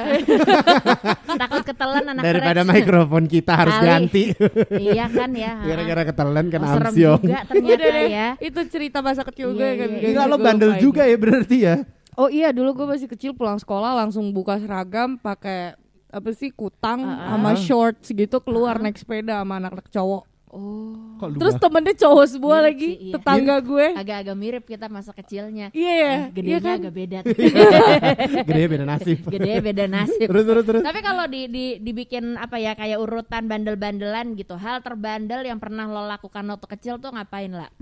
Takut 1.39 1.63
ketelan 1.63 2.03
anak 2.05 2.23
Daripada 2.23 2.61
mikrofon 2.63 3.23
kita 3.25 3.53
harus 3.55 3.75
Kali. 3.75 3.87
ganti. 3.87 4.23
iya 4.73 5.05
kan 5.07 5.31
ya. 5.31 5.53
Gara-gara 5.61 6.03
ketelan 6.05 6.45
kan 6.47 6.59
Oh, 6.61 6.71
serem 6.73 6.91
amsyong. 6.91 7.21
juga 7.21 7.39
ternyata 7.43 7.87
deh, 7.89 8.07
ya. 8.09 8.29
itu 8.39 8.59
cerita 8.67 8.97
masa 8.99 9.21
kecil 9.23 9.47
Iya, 9.51 9.55
gue 9.55 9.63
iya, 9.65 9.79
kan 9.79 9.89
iya. 9.89 10.01
Gila 10.05 10.23
lo 10.25 10.37
bandel 10.37 10.71
juga 10.79 11.03
ya 11.03 11.15
berarti 11.15 11.57
ya. 11.59 11.75
Oh 12.13 12.27
iya 12.27 12.51
dulu 12.51 12.75
gue 12.75 12.87
masih 12.87 13.07
kecil 13.07 13.31
pulang 13.33 13.57
sekolah 13.57 13.97
langsung 13.97 14.29
buka 14.29 14.59
seragam 14.59 15.17
pakai 15.17 15.73
apa 16.13 16.29
sih 16.31 16.49
kutang 16.49 17.01
Ah, 17.01 17.33
sama 17.33 17.57
shorts 17.57 18.07
gitu 18.07 18.37
keluar 18.39 18.77
naik 18.77 18.95
sepeda 18.95 19.41
sama 19.41 19.57
anak-anak 19.57 19.89
cowok. 19.89 20.23
Oh, 20.47 21.17
Terus 21.33 21.57
temennya 21.57 21.97
cowok 21.97 22.25
semua 22.29 22.61
Mirip 22.61 22.67
lagi 22.69 22.85
sih, 22.85 22.97
iya. 23.09 23.13
tetangga 23.17 23.55
gue. 23.57 23.87
agak-agak 23.97 24.35
mirip 24.37 24.63
kita 24.63 24.85
masa 24.85 25.09
kecilnya. 25.09 25.73
Iya 25.73 25.93
ya, 25.97 26.13
Eh, 26.13 26.21
gedenya 26.29 26.45
iya 26.45 26.59
kan. 26.61 26.77
agak 26.77 26.93
beda. 26.93 27.19
gede 28.45 28.63
beda 28.67 28.85
nasib. 28.85 29.17
Gede 29.33 29.53
beda 29.59 29.85
nasib. 29.87 30.27
terus 30.29 30.45
terus 30.45 30.63
terus. 30.63 30.81
Tapi 30.85 30.99
kalau 31.01 31.25
di, 31.25 31.49
di 31.49 31.65
dibikin 31.79 32.37
apa 32.37 32.57
ya 32.57 32.77
kayak 32.77 33.01
urutan 33.01 33.49
bandel-bandelan 33.49 34.37
gitu, 34.37 34.53
hal 34.53 34.85
terbandel 34.85 35.41
yang 35.41 35.57
pernah 35.57 35.89
lo 35.89 36.05
lakukan 36.05 36.45
waktu 36.45 36.67
kecil 36.69 37.01
tuh 37.01 37.09
ngapain 37.09 37.49
lah? 37.49 37.73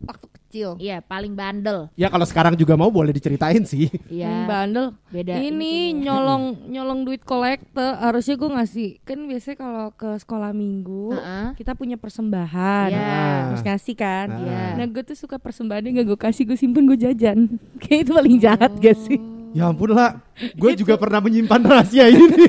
Waktu 0.00 0.29
kecil. 0.50 0.74
Iya, 0.76 0.98
paling 1.00 1.32
bandel. 1.32 1.86
Ya 1.94 2.10
kalau 2.10 2.26
sekarang 2.26 2.52
juga 2.52 2.74
mau 2.74 2.90
boleh 2.90 3.10
diceritain 3.10 3.62
sih. 3.62 3.86
Iya. 4.10 4.26
Yang 4.26 4.42
bandel. 4.44 4.86
Beda 5.08 5.32
Ini 5.36 5.74
nyolong 5.96 6.42
nyolong 6.66 7.00
duit 7.02 7.22
kolektor 7.22 7.94
harusnya 7.96 8.34
gue 8.34 8.50
ngasih 8.50 8.88
kan 9.00 9.18
biasanya 9.22 9.56
kalau 9.56 9.86
ke 9.90 10.10
sekolah 10.16 10.50
minggu 10.50 11.10
Heeh. 11.12 11.46
kita 11.54 11.74
punya 11.74 11.94
persembahan 11.94 12.90
Iya. 12.90 13.22
terus 13.48 13.62
ngasih 13.64 13.94
kan. 13.94 14.26
Iya. 14.36 14.62
Nah 14.74 14.86
gue 14.86 15.02
tuh 15.04 15.14
suka 15.14 15.38
persembahannya 15.38 15.90
gak 15.92 16.06
gue 16.08 16.18
kasih 16.20 16.42
gue 16.44 16.54
simpen 16.54 16.82
gue 16.84 16.98
jajan. 16.98 17.46
Kayak 17.82 18.00
itu 18.04 18.12
paling 18.12 18.36
jahat 18.36 18.72
gak 18.76 18.98
sih? 19.00 19.18
Ya 19.50 19.66
ampun 19.66 19.90
lah, 19.90 20.22
gue 20.54 20.70
juga 20.80 20.94
pernah 20.94 21.18
menyimpan 21.18 21.58
rahasia 21.60 22.06
ini. 22.06 22.46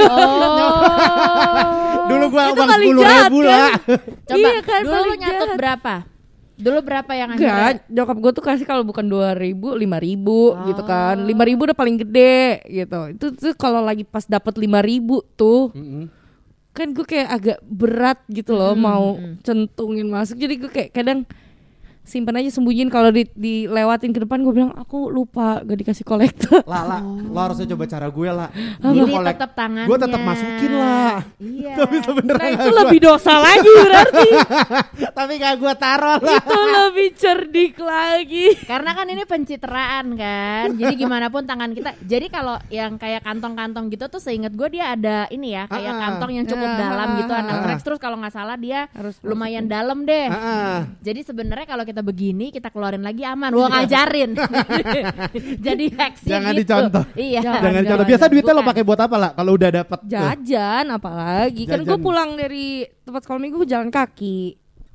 Oh. 0.00 0.80
Dulu 2.10 2.24
gue 2.26 2.42
uang 2.42 2.68
sepuluh 2.70 3.02
ribu 3.04 3.38
kan? 3.40 3.46
lah. 3.46 3.70
Coba 4.24 4.36
Iya 4.40 4.60
kan, 4.64 4.80
dulu 4.82 5.12
jahat. 5.14 5.48
berapa? 5.54 5.94
Dulu 6.60 6.78
berapa 6.84 7.08
yang 7.16 7.32
Enggak, 7.34 7.80
akhirnya? 7.80 7.88
nyokap 7.88 8.16
gue 8.20 8.32
tuh 8.36 8.44
kasih 8.44 8.66
kalau 8.68 8.84
bukan 8.84 9.08
dua 9.08 9.32
ribu, 9.32 9.72
lima 9.72 9.96
ribu 9.96 10.52
gitu 10.68 10.82
kan. 10.84 11.16
Lima 11.24 11.48
ribu 11.48 11.64
udah 11.64 11.74
paling 11.74 11.96
gede 11.96 12.60
gitu. 12.68 13.00
Itu 13.16 13.26
tuh 13.32 13.56
kalau 13.56 13.80
lagi 13.80 14.04
pas 14.04 14.28
dapat 14.28 14.60
lima 14.60 14.84
ribu 14.84 15.24
tuh, 15.40 15.72
kan 16.76 16.92
gue 16.92 17.02
kayak 17.08 17.28
agak 17.32 17.58
berat 17.64 18.20
gitu 18.28 18.52
loh 18.52 18.76
mau 18.76 19.16
centungin 19.40 20.06
masuk. 20.12 20.36
Jadi 20.36 20.54
gue 20.60 20.70
kayak 20.70 20.90
kadang 20.92 21.24
simpan 22.10 22.34
aja 22.36 22.50
sembunyiin 22.50 22.90
kalau 22.90 23.08
di, 23.08 23.22
dilewatin 23.30 24.10
ke 24.10 24.20
depan 24.20 24.42
gue 24.42 24.50
bilang 24.50 24.72
aku 24.72 25.06
lupa 25.08 25.62
gak 25.62 25.78
dikasih 25.78 26.02
kolektor. 26.02 26.60
Lah, 26.66 26.82
lah, 26.84 27.00
lo 27.00 27.38
harusnya 27.38 27.66
coba 27.68 27.86
cara 27.86 28.06
gue 28.06 28.28
lah. 28.28 28.48
Jadi 28.80 29.12
tetap 29.14 29.50
tangannya. 29.52 29.86
Gue 29.86 29.96
tetap 29.96 30.20
masukin 30.20 30.72
lah. 30.72 31.14
Iya. 31.38 31.74
Tapi 31.78 31.96
sebenarnya 32.00 32.42
Nah 32.42 32.50
itu 32.50 32.68
gua- 32.68 32.78
lebih 32.82 32.98
dosa 33.00 33.34
lagi 33.36 33.70
berarti. 33.78 34.28
Tapi 35.18 35.32
gak 35.36 35.54
gue 35.56 35.72
taruh 35.76 36.18
lah. 36.18 36.36
itu 36.36 36.58
lebih 36.58 37.08
cerdik 37.14 37.74
lagi. 37.78 38.46
Karena 38.60 38.90
kan 38.92 39.06
ini 39.06 39.22
pencitraan 39.22 40.06
kan. 40.14 40.66
Jadi 40.74 40.94
gimana 40.96 41.28
pun 41.28 41.44
tangan 41.44 41.70
kita. 41.70 41.94
Jadi 42.00 42.26
kalau 42.28 42.58
yang 42.68 42.96
kayak 42.96 43.22
kantong-kantong 43.22 43.86
gitu 43.88 44.08
tuh 44.08 44.18
seingat 44.18 44.50
gue 44.50 44.68
dia 44.70 44.92
ada 44.92 45.28
ini 45.28 45.52
ya 45.52 45.64
kayak 45.66 45.88
Ah, 45.90 45.98
kantong 46.00 46.30
yang 46.32 46.46
cukup 46.46 46.64
Ah, 46.66 46.78
dalam 46.80 47.08
ah, 47.08 47.18
gitu 47.18 47.32
ah, 47.32 47.40
anak 47.40 47.56
ah. 47.56 47.66
Rex 47.66 47.80
terus 47.80 47.98
kalau 47.98 48.16
nggak 48.16 48.32
salah 48.32 48.56
dia 48.56 48.88
Harus 48.90 49.18
lumayan 49.20 49.66
dalam 49.66 50.02
deh. 50.02 50.26
Ah, 50.26 50.34
ah. 50.34 50.76
Jadi 51.00 51.20
sebenarnya 51.22 51.66
kalau 51.66 51.84
kita 51.84 51.99
begini 52.02 52.48
kita 52.48 52.68
keluarin 52.68 53.00
lagi 53.00 53.22
aman. 53.22 53.50
Wah 53.50 53.68
ngajarin. 53.70 54.34
Jadi 55.66 55.84
hacksnya 55.92 56.30
Jangan 56.30 56.52
gitu. 56.52 56.60
dicontoh. 56.60 57.04
Iya. 57.14 57.40
Jangan, 57.40 57.60
Jangan 57.60 57.72
contoh. 57.76 57.90
jangan. 57.90 58.06
Biasa 58.08 58.24
duitnya 58.26 58.52
lo 58.52 58.62
pakai 58.62 58.82
buat 58.82 59.00
apa 59.00 59.16
lah? 59.16 59.30
Kalau 59.32 59.52
udah 59.54 59.70
dapet 59.72 59.98
tuh? 60.00 60.10
Jajan 60.10 60.84
apalagi 60.90 61.62
kan 61.64 61.80
gue 61.80 61.88
Jajan. 61.88 62.02
pulang 62.02 62.30
dari 62.34 62.66
tempat 63.00 63.20
sekolah 63.22 63.40
minggu 63.40 63.56
gue 63.60 63.68
jalan 63.68 63.88
kaki. 63.88 64.40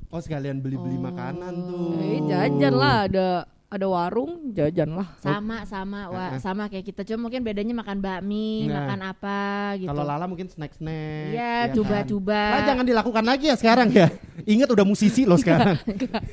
Oh 0.06 0.20
sekalian 0.20 0.62
beli-beli 0.62 0.96
makanan 0.96 1.52
tuh. 1.66 1.98
Eh, 1.98 2.20
jajan 2.24 2.74
lah 2.74 2.96
ada 3.04 3.28
ada 3.66 3.86
warung 3.90 4.54
jajan 4.54 4.94
lah. 4.94 5.10
Sama 5.18 5.66
sama 5.66 6.06
wah 6.06 6.38
sama 6.38 6.70
kayak 6.70 6.86
kita 6.86 7.02
cuma 7.02 7.26
mungkin 7.26 7.42
bedanya 7.42 7.74
makan 7.74 7.98
bakmi, 7.98 8.70
Nah. 8.70 8.86
makan 8.86 9.00
apa 9.10 9.40
gitu. 9.82 9.90
Kalau 9.90 10.06
Lala 10.06 10.30
mungkin 10.30 10.46
snack-snack. 10.46 11.34
Iya, 11.34 11.54
ya 11.66 11.74
coba-coba. 11.74 12.38
Kan? 12.38 12.54
Lah 12.54 12.62
jangan 12.62 12.84
dilakukan 12.86 13.24
lagi 13.26 13.44
ya 13.50 13.56
sekarang 13.58 13.90
ya. 13.90 14.06
Ingat 14.46 14.68
udah 14.70 14.86
musisi 14.86 15.26
lo 15.26 15.34
sekarang. 15.34 15.74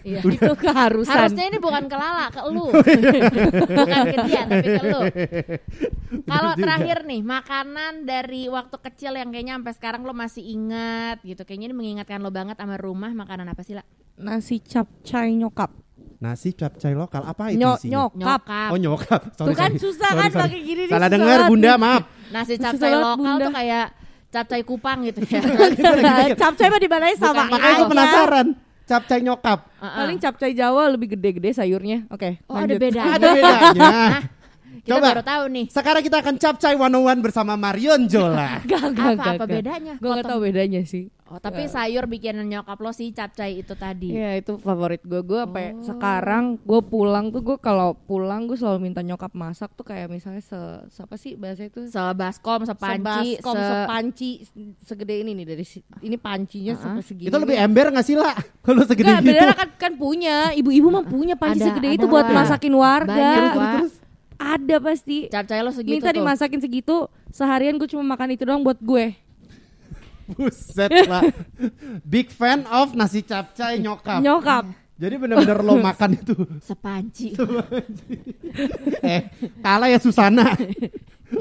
Iya. 0.04 0.20
itu 0.20 0.54
keharusan. 0.60 1.16
Harusnya 1.16 1.46
ini 1.48 1.58
bukan 1.58 1.88
ke 1.88 1.96
Lala, 1.96 2.28
ke 2.30 2.42
lu. 2.52 2.68
bukan 3.80 4.02
ke 4.12 4.18
dia, 4.28 4.42
tapi 4.46 4.68
ke 4.68 4.84
lu. 4.84 5.02
Kalau 6.28 6.52
terakhir 6.60 7.08
nih, 7.08 7.22
makanan 7.24 8.04
dari 8.04 8.52
waktu 8.52 8.78
kecil 8.78 9.16
yang 9.16 9.32
kayaknya 9.32 9.58
sampai 9.58 9.74
sekarang 9.74 10.02
lo 10.04 10.14
masih 10.14 10.44
ingat 10.44 11.24
gitu. 11.24 11.42
Kayaknya 11.48 11.72
ini 11.72 11.76
mengingatkan 11.76 12.20
lo 12.22 12.30
banget 12.30 12.60
sama 12.60 12.76
rumah, 12.78 13.16
makanan 13.16 13.48
apa 13.48 13.64
sih, 13.64 13.74
La? 13.74 13.84
Nasi 14.20 14.60
capcay 14.62 15.34
nyokap. 15.34 15.72
Nasi 16.24 16.56
capcay 16.56 16.96
lokal 16.96 17.20
apa 17.22 17.52
itu 17.52 17.60
Nyo, 17.60 17.76
isinya? 17.76 18.08
nyokap. 18.08 18.16
Nyokap. 18.48 18.70
Oh 18.72 18.78
nyokap. 18.80 19.22
Sorry, 19.36 19.48
Tuh 19.50 19.56
kan 19.58 19.70
sorry. 19.70 19.84
susah 19.84 20.08
Sorry, 20.08 20.22
kan 20.22 20.30
sorry. 20.32 20.44
pakai 20.48 20.60
gini 20.64 20.84
Salah 20.88 21.10
dengar 21.12 21.40
bunda 21.46 21.68
nih. 21.70 21.78
maaf. 21.78 22.02
Nasi 22.32 22.54
capcay 22.56 22.92
lokal 22.94 23.16
Bunda. 23.20 23.44
tuh 23.44 23.52
kayak 23.52 23.86
capcay 24.32 24.62
kupang 24.64 25.00
gitu 25.04 25.20
ya. 25.22 25.42
capcay 26.42 26.68
mah 26.68 26.80
dimarahin 26.80 27.18
sama 27.20 27.44
Bukan, 27.44 27.52
Makanya 27.52 27.76
ayah. 27.76 27.90
penasaran. 27.92 28.48
Capcay 28.84 29.20
nyokap. 29.22 29.60
Paling 29.78 30.18
capcay 30.18 30.52
Jawa 30.52 30.84
lebih 30.90 31.08
gede-gede 31.14 31.52
sayurnya. 31.52 32.04
Oke. 32.08 32.40
Oh, 32.46 32.56
ada 32.56 32.72
bedanya. 32.74 33.16
Ada 33.16 33.28
bedanya. 33.30 33.92
Kita 34.76 34.96
Coba. 34.96 35.08
baru 35.12 35.24
tahu 35.24 35.44
nih. 35.50 35.66
Sekarang 35.70 36.02
kita 36.02 36.18
akan 36.20 36.36
capcay 36.36 36.74
101 36.74 36.90
bersama 37.20 37.54
Marion 37.54 38.02
Jola. 38.06 38.58
Gak, 38.64 38.82
gak, 38.92 39.06
Apa- 39.08 39.16
gak, 39.16 39.34
apa 39.34 39.38
gak. 39.40 39.50
bedanya? 39.54 39.94
Gue 39.96 40.10
gak 40.12 40.26
tau 40.26 40.40
bedanya 40.40 40.82
sih. 40.84 41.08
Oh, 41.26 41.42
tapi 41.42 41.66
sayur 41.66 42.06
bikinan 42.06 42.46
nyokap 42.46 42.78
lo 42.78 42.92
sih 42.92 43.10
capcay 43.10 43.58
itu 43.58 43.74
tadi. 43.74 44.12
Iya 44.12 44.38
itu 44.38 44.54
favorit 44.56 45.02
gue. 45.02 45.18
Gue 45.20 45.42
sampai 45.42 45.74
Oh. 45.74 45.82
sekarang 45.82 46.44
gue 46.58 46.82
pulang 46.84 47.26
tuh 47.28 47.42
gue 47.42 47.58
kalau 47.58 47.98
pulang 47.98 48.46
gue 48.46 48.54
selalu 48.54 48.84
minta 48.84 49.02
nyokap 49.02 49.34
masak 49.34 49.74
tuh 49.74 49.82
kayak 49.82 50.08
misalnya 50.08 50.40
se, 50.40 50.60
apa 50.94 51.16
sih 51.16 51.34
bahasa 51.34 51.66
itu? 51.66 51.90
Sebaskom, 51.90 52.68
sepanci, 52.68 53.40
Sebaskom, 53.40 53.56
se- 53.56 53.66
sepanci 53.66 54.30
segede 54.80 55.16
ini 55.18 55.34
nih 55.34 55.46
dari 55.48 55.66
ini 56.02 56.18
pancinya 56.18 56.70
Uh-uh. 56.72 56.84
sampai 56.84 57.02
segini. 57.02 57.28
Itu 57.28 57.38
lebih 57.40 57.58
ember 57.58 57.86
gak 57.90 58.06
sih 58.06 58.14
lah? 58.14 58.38
Kalau 58.68 58.84
segede 58.84 59.10
Enggak, 59.10 59.24
gitu. 59.24 59.34
beneran 59.34 59.56
kan 59.56 59.70
kan 59.74 59.94
punya. 59.96 60.38
Ibu-ibu 60.54 60.88
mah 60.88 61.04
punya 61.04 61.34
panci 61.34 61.60
Ada, 61.60 61.68
segede 61.68 61.88
ada, 61.88 61.98
itu 61.98 62.06
buat 62.06 62.30
masakin 62.30 62.74
warga. 62.76 63.10
Banyak, 63.10 63.54
Wak. 63.56 63.74
Terus 63.74 63.94
Ada 64.44 64.76
pasti. 64.78 65.32
capcay 65.32 65.60
lo 65.60 65.72
segitu 65.72 65.96
Minta 65.98 66.12
tuh. 66.12 66.20
dimasakin 66.20 66.60
segitu, 66.60 66.96
seharian 67.30 67.80
gue 67.80 67.88
cuma 67.88 68.04
makan 68.04 68.36
itu 68.36 68.44
doang 68.44 68.60
buat 68.60 68.76
gue. 68.78 69.16
buset 70.30 70.92
lah. 71.06 71.24
Big 72.04 72.28
fan 72.28 72.64
of 72.68 72.92
nasi 72.94 73.20
capcay 73.20 73.76
nyokap. 73.78 74.20
Nyokap. 74.20 74.68
Jadi 74.94 75.16
bener-bener 75.18 75.60
lo 75.60 75.80
makan 75.82 76.16
itu. 76.16 76.36
Sepanci. 76.60 77.36
eh, 79.02 79.28
kalah 79.60 79.88
ya 79.88 79.98
Susana. 79.98 80.54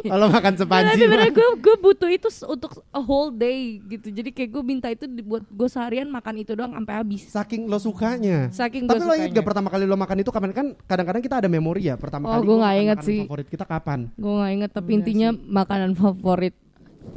Kalau 0.03 0.27
makan 0.29 0.53
sepanci 0.55 0.89
tapi 0.95 1.05
bener 1.05 1.29
gue 1.31 1.49
gue 1.57 1.77
butuh 1.79 2.09
itu 2.09 2.29
untuk 2.45 2.73
a 2.89 2.99
whole 2.99 3.31
day 3.31 3.61
gitu 3.87 4.09
jadi 4.09 4.29
kayak 4.29 4.51
gue 4.51 4.63
minta 4.63 4.89
itu 4.89 5.05
buat 5.21 5.45
gue 5.45 5.67
seharian 5.67 6.07
makan 6.07 6.35
itu 6.39 6.53
doang 6.53 6.73
sampai 6.73 6.95
habis 6.95 7.23
Saking 7.27 7.63
lo 7.65 7.77
sukanya. 7.77 8.49
saking 8.49 8.85
Tapi 8.85 8.97
gue 8.97 9.05
lo 9.05 9.15
inget 9.15 9.33
gak 9.33 9.45
pertama 9.45 9.69
kali 9.69 9.85
lo 9.85 9.95
makan 9.95 10.17
itu 10.19 10.31
kapan 10.31 10.51
kan 10.51 10.67
kadang-kadang 10.83 11.21
kita 11.21 11.37
ada 11.37 11.49
memori 11.49 11.83
ya 11.85 11.95
pertama 11.95 12.25
Oh, 12.25 12.33
kali 12.35 12.45
gua 12.45 12.57
nggak 12.59 12.77
inget 12.79 12.99
sih. 13.03 13.21
favorit 13.23 13.49
kita 13.49 13.65
kapan? 13.65 14.01
gue 14.13 14.33
nggak 14.33 14.53
inget 14.53 14.71
tapi 14.71 14.91
intinya 14.93 15.29
makanan 15.33 15.93
favorit 15.93 16.55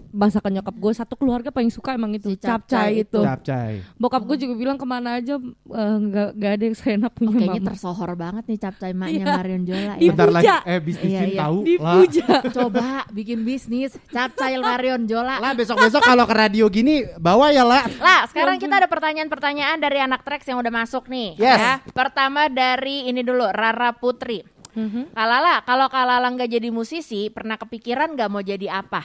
masakan 0.10 0.51
nyokap 0.54 0.72
gue 0.74 0.94
satu 0.94 1.13
keluarga 1.13 1.50
paling 1.50 1.68
suka 1.68 1.92
emang 1.92 2.12
itu 2.12 2.27
Si 2.27 2.38
capcay 2.38 2.56
capcay 2.72 2.92
itu 3.01 3.20
Capcay. 3.20 3.72
bokap 3.96 4.24
gue 4.24 4.38
juga 4.39 4.54
bilang 4.54 4.75
ke 4.75 4.84
mana 4.84 5.20
aja 5.20 5.36
eh, 5.38 5.96
nggak 6.00 6.30
nggak 6.34 6.51
ada 6.51 6.63
yang 6.63 6.77
seenak 6.77 7.12
Oh, 7.12 7.18
punya 7.18 7.36
kayaknya 7.38 7.60
mama 7.60 7.70
tersohor 7.70 8.12
banget 8.13 8.44
nih 8.46 8.58
capcay 8.58 8.92
maknya 8.92 9.13
Iya. 9.18 9.36
Marion 9.36 9.63
Jola 9.63 9.94
ya. 9.94 9.94
Bentar 10.06 10.30
lagi 10.30 10.48
eh 10.48 10.80
bisnisin 10.80 11.12
Iya, 11.12 11.22
iya. 11.25 11.39
tahu 11.39 11.58
lah. 11.75 12.04
Coba 12.50 12.88
bikin 13.10 13.39
bisnis 13.42 13.92
capcay 14.08 14.54
Marion 14.58 15.01
Jola. 15.04 15.36
Lah 15.38 15.51
besok-besok 15.51 16.01
kalau 16.01 16.24
ke 16.24 16.34
radio 16.34 16.65
gini 16.68 17.04
bawa 17.18 17.50
ya 17.50 17.62
lah. 17.62 17.84
Lah, 17.98 18.24
sekarang 18.25 18.56
kita 18.56 18.77
ada 18.77 18.88
pertanyaan-pertanyaan 18.88 19.77
dari 19.77 20.00
anak 20.00 20.22
Trax 20.22 20.46
yang 20.46 20.58
udah 20.58 20.74
masuk 20.74 21.06
nih. 21.06 21.36
Yes. 21.36 21.58
Ya. 21.58 21.74
Pertama 21.88 22.48
dari 22.48 23.06
ini 23.06 23.20
dulu, 23.20 23.46
Rara 23.48 23.92
Putri. 23.92 24.42
Mhm. 24.72 25.12
Kalala, 25.12 25.63
kalau 25.63 25.88
Kalala 25.88 26.27
nggak 26.27 26.51
jadi 26.51 26.68
musisi, 26.68 27.27
pernah 27.30 27.56
kepikiran 27.56 28.12
nggak 28.12 28.27
mau 28.27 28.39
jadi 28.39 28.68
apa? 28.75 29.04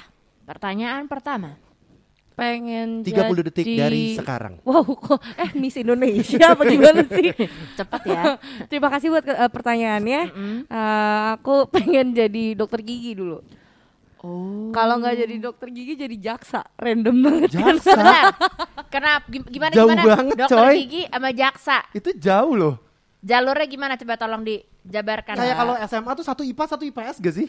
Pertanyaan 0.50 1.06
pertama. 1.06 1.54
pengen 2.32 3.04
30 3.04 3.12
detik 3.44 3.62
jadi- 3.62 3.76
dari 3.78 4.04
sekarang. 4.16 4.64
wow 4.64 4.80
kok 4.80 5.20
eh 5.36 5.52
Miss 5.54 5.76
Indonesia 5.76 6.40
apa 6.48 6.64
gimana 6.64 7.04
sih 7.04 7.36
Cepet 7.78 8.00
ya. 8.06 8.40
terima 8.72 8.88
kasih 8.88 9.12
buat 9.12 9.22
eh, 9.22 9.44
pertanyaannya 9.46 10.20
Eh, 10.64 11.20
aku 11.34 11.68
pengen 11.68 12.10
jadi 12.10 12.54
dokter 12.54 12.80
gigi 12.80 13.12
dulu 13.14 13.44
Oh. 14.18 14.68
kalau 14.70 14.96
nggak 14.96 15.16
jadi 15.18 15.36
dokter 15.38 15.68
gigi 15.70 15.96
jadi 15.96 16.12
jaksa 16.18 16.60
random 16.74 17.16
banget 17.18 17.50
Jaksa 17.52 17.92
Bentar. 17.92 18.24
Kenapa? 18.92 19.24
Gim- 19.26 19.44
Gimana 19.46 19.72
Jauh 19.72 19.86
gimana? 19.86 20.02
banget, 20.06 20.36
Dokter 20.38 20.60
coy. 20.62 20.74
gigi 20.78 21.02
sama 21.06 21.30
jaksa. 21.30 21.78
itu 21.90 22.10
jauh 22.14 22.52
loh. 22.52 22.74
Jalurnya 23.18 23.64
gimana? 23.66 23.96
Coba 23.96 24.16
tolong 24.16 24.42
dijabarkan. 24.42 25.36
Kayak 25.36 25.56
kalau 25.56 25.74
SMA 25.82 26.12
tuh 26.14 26.26
satu 26.26 26.42
IPA 26.42 26.64
satu 26.66 26.84
IPS 26.84 27.16
gak 27.18 27.34
sih? 27.34 27.48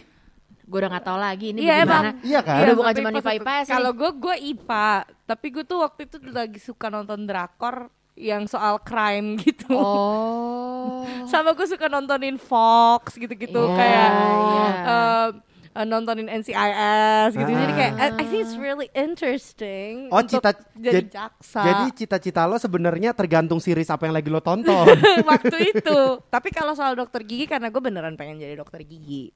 Gue 0.71 0.79
udah 0.79 0.89
nggak 0.89 1.05
tahu 1.05 1.19
lagi 1.19 1.45
ini 1.51 1.59
Iya, 1.61 1.75
gimana. 1.77 1.83
emang. 1.83 2.03
Iya 2.23 2.39
kan? 2.41 2.57
Udah 2.57 2.73
bukan 2.73 2.87
tapi 2.89 2.99
cuma 3.01 3.09
pas 3.11 3.25
IPA 3.27 3.35
IPS. 3.35 3.67
Kalau 3.69 3.91
gue 3.91 4.11
gue 4.15 4.35
IPA, 4.49 4.89
tapi 5.25 5.47
gue 5.49 5.63
tuh 5.63 5.79
waktu 5.79 6.01
itu 6.03 6.17
lagi 6.25 6.59
suka 6.59 6.87
nonton 6.87 7.19
drakor 7.21 7.75
yang 8.13 8.43
soal 8.45 8.79
crime 8.79 9.35
gitu. 9.43 9.67
Oh. 9.71 11.03
Sama 11.25 11.51
gue 11.51 11.65
suka 11.65 11.85
nontonin 11.85 12.35
Fox 12.35 13.15
gitu-gitu 13.15 13.59
Iya, 13.61 13.73
kayak 13.73 14.09
iya. 14.11 14.67
eh, 14.85 15.27
eh, 15.73 15.85
nontonin 15.85 16.27
NCIS 16.29 17.31
gitu. 17.33 17.49
Jadi 17.49 17.63
Ah. 17.65 17.77
kayak 17.77 17.93
I, 17.93 18.07
I 18.13 18.23
think 18.25 18.41
it's 18.41 18.55
really 18.57 18.87
interesting. 18.93 20.07
Oh, 20.07 20.19
untuk 20.19 20.39
cita- 20.39 20.63
jadi 20.73 21.01
jad- 21.01 21.11
jaksa. 21.11 21.61
Jadi 21.63 21.83
cita-cita 21.95 22.41
lo 22.43 22.55
sebenarnya 22.57 23.11
tergantung 23.11 23.57
series 23.57 23.87
apa 23.87 24.03
yang 24.03 24.13
lagi 24.13 24.27
lo 24.27 24.39
tonton. 24.39 24.87
waktu 25.27 25.57
itu. 25.71 25.99
Tapi 26.25 26.49
kalau 26.49 26.73
soal 26.73 26.93
dokter 26.93 27.21
gigi 27.21 27.43
karena 27.45 27.67
gue 27.67 27.79
beneran 27.79 28.15
pengen 28.15 28.37
jadi 28.37 28.55
dokter 28.55 28.83
gigi. 28.83 29.31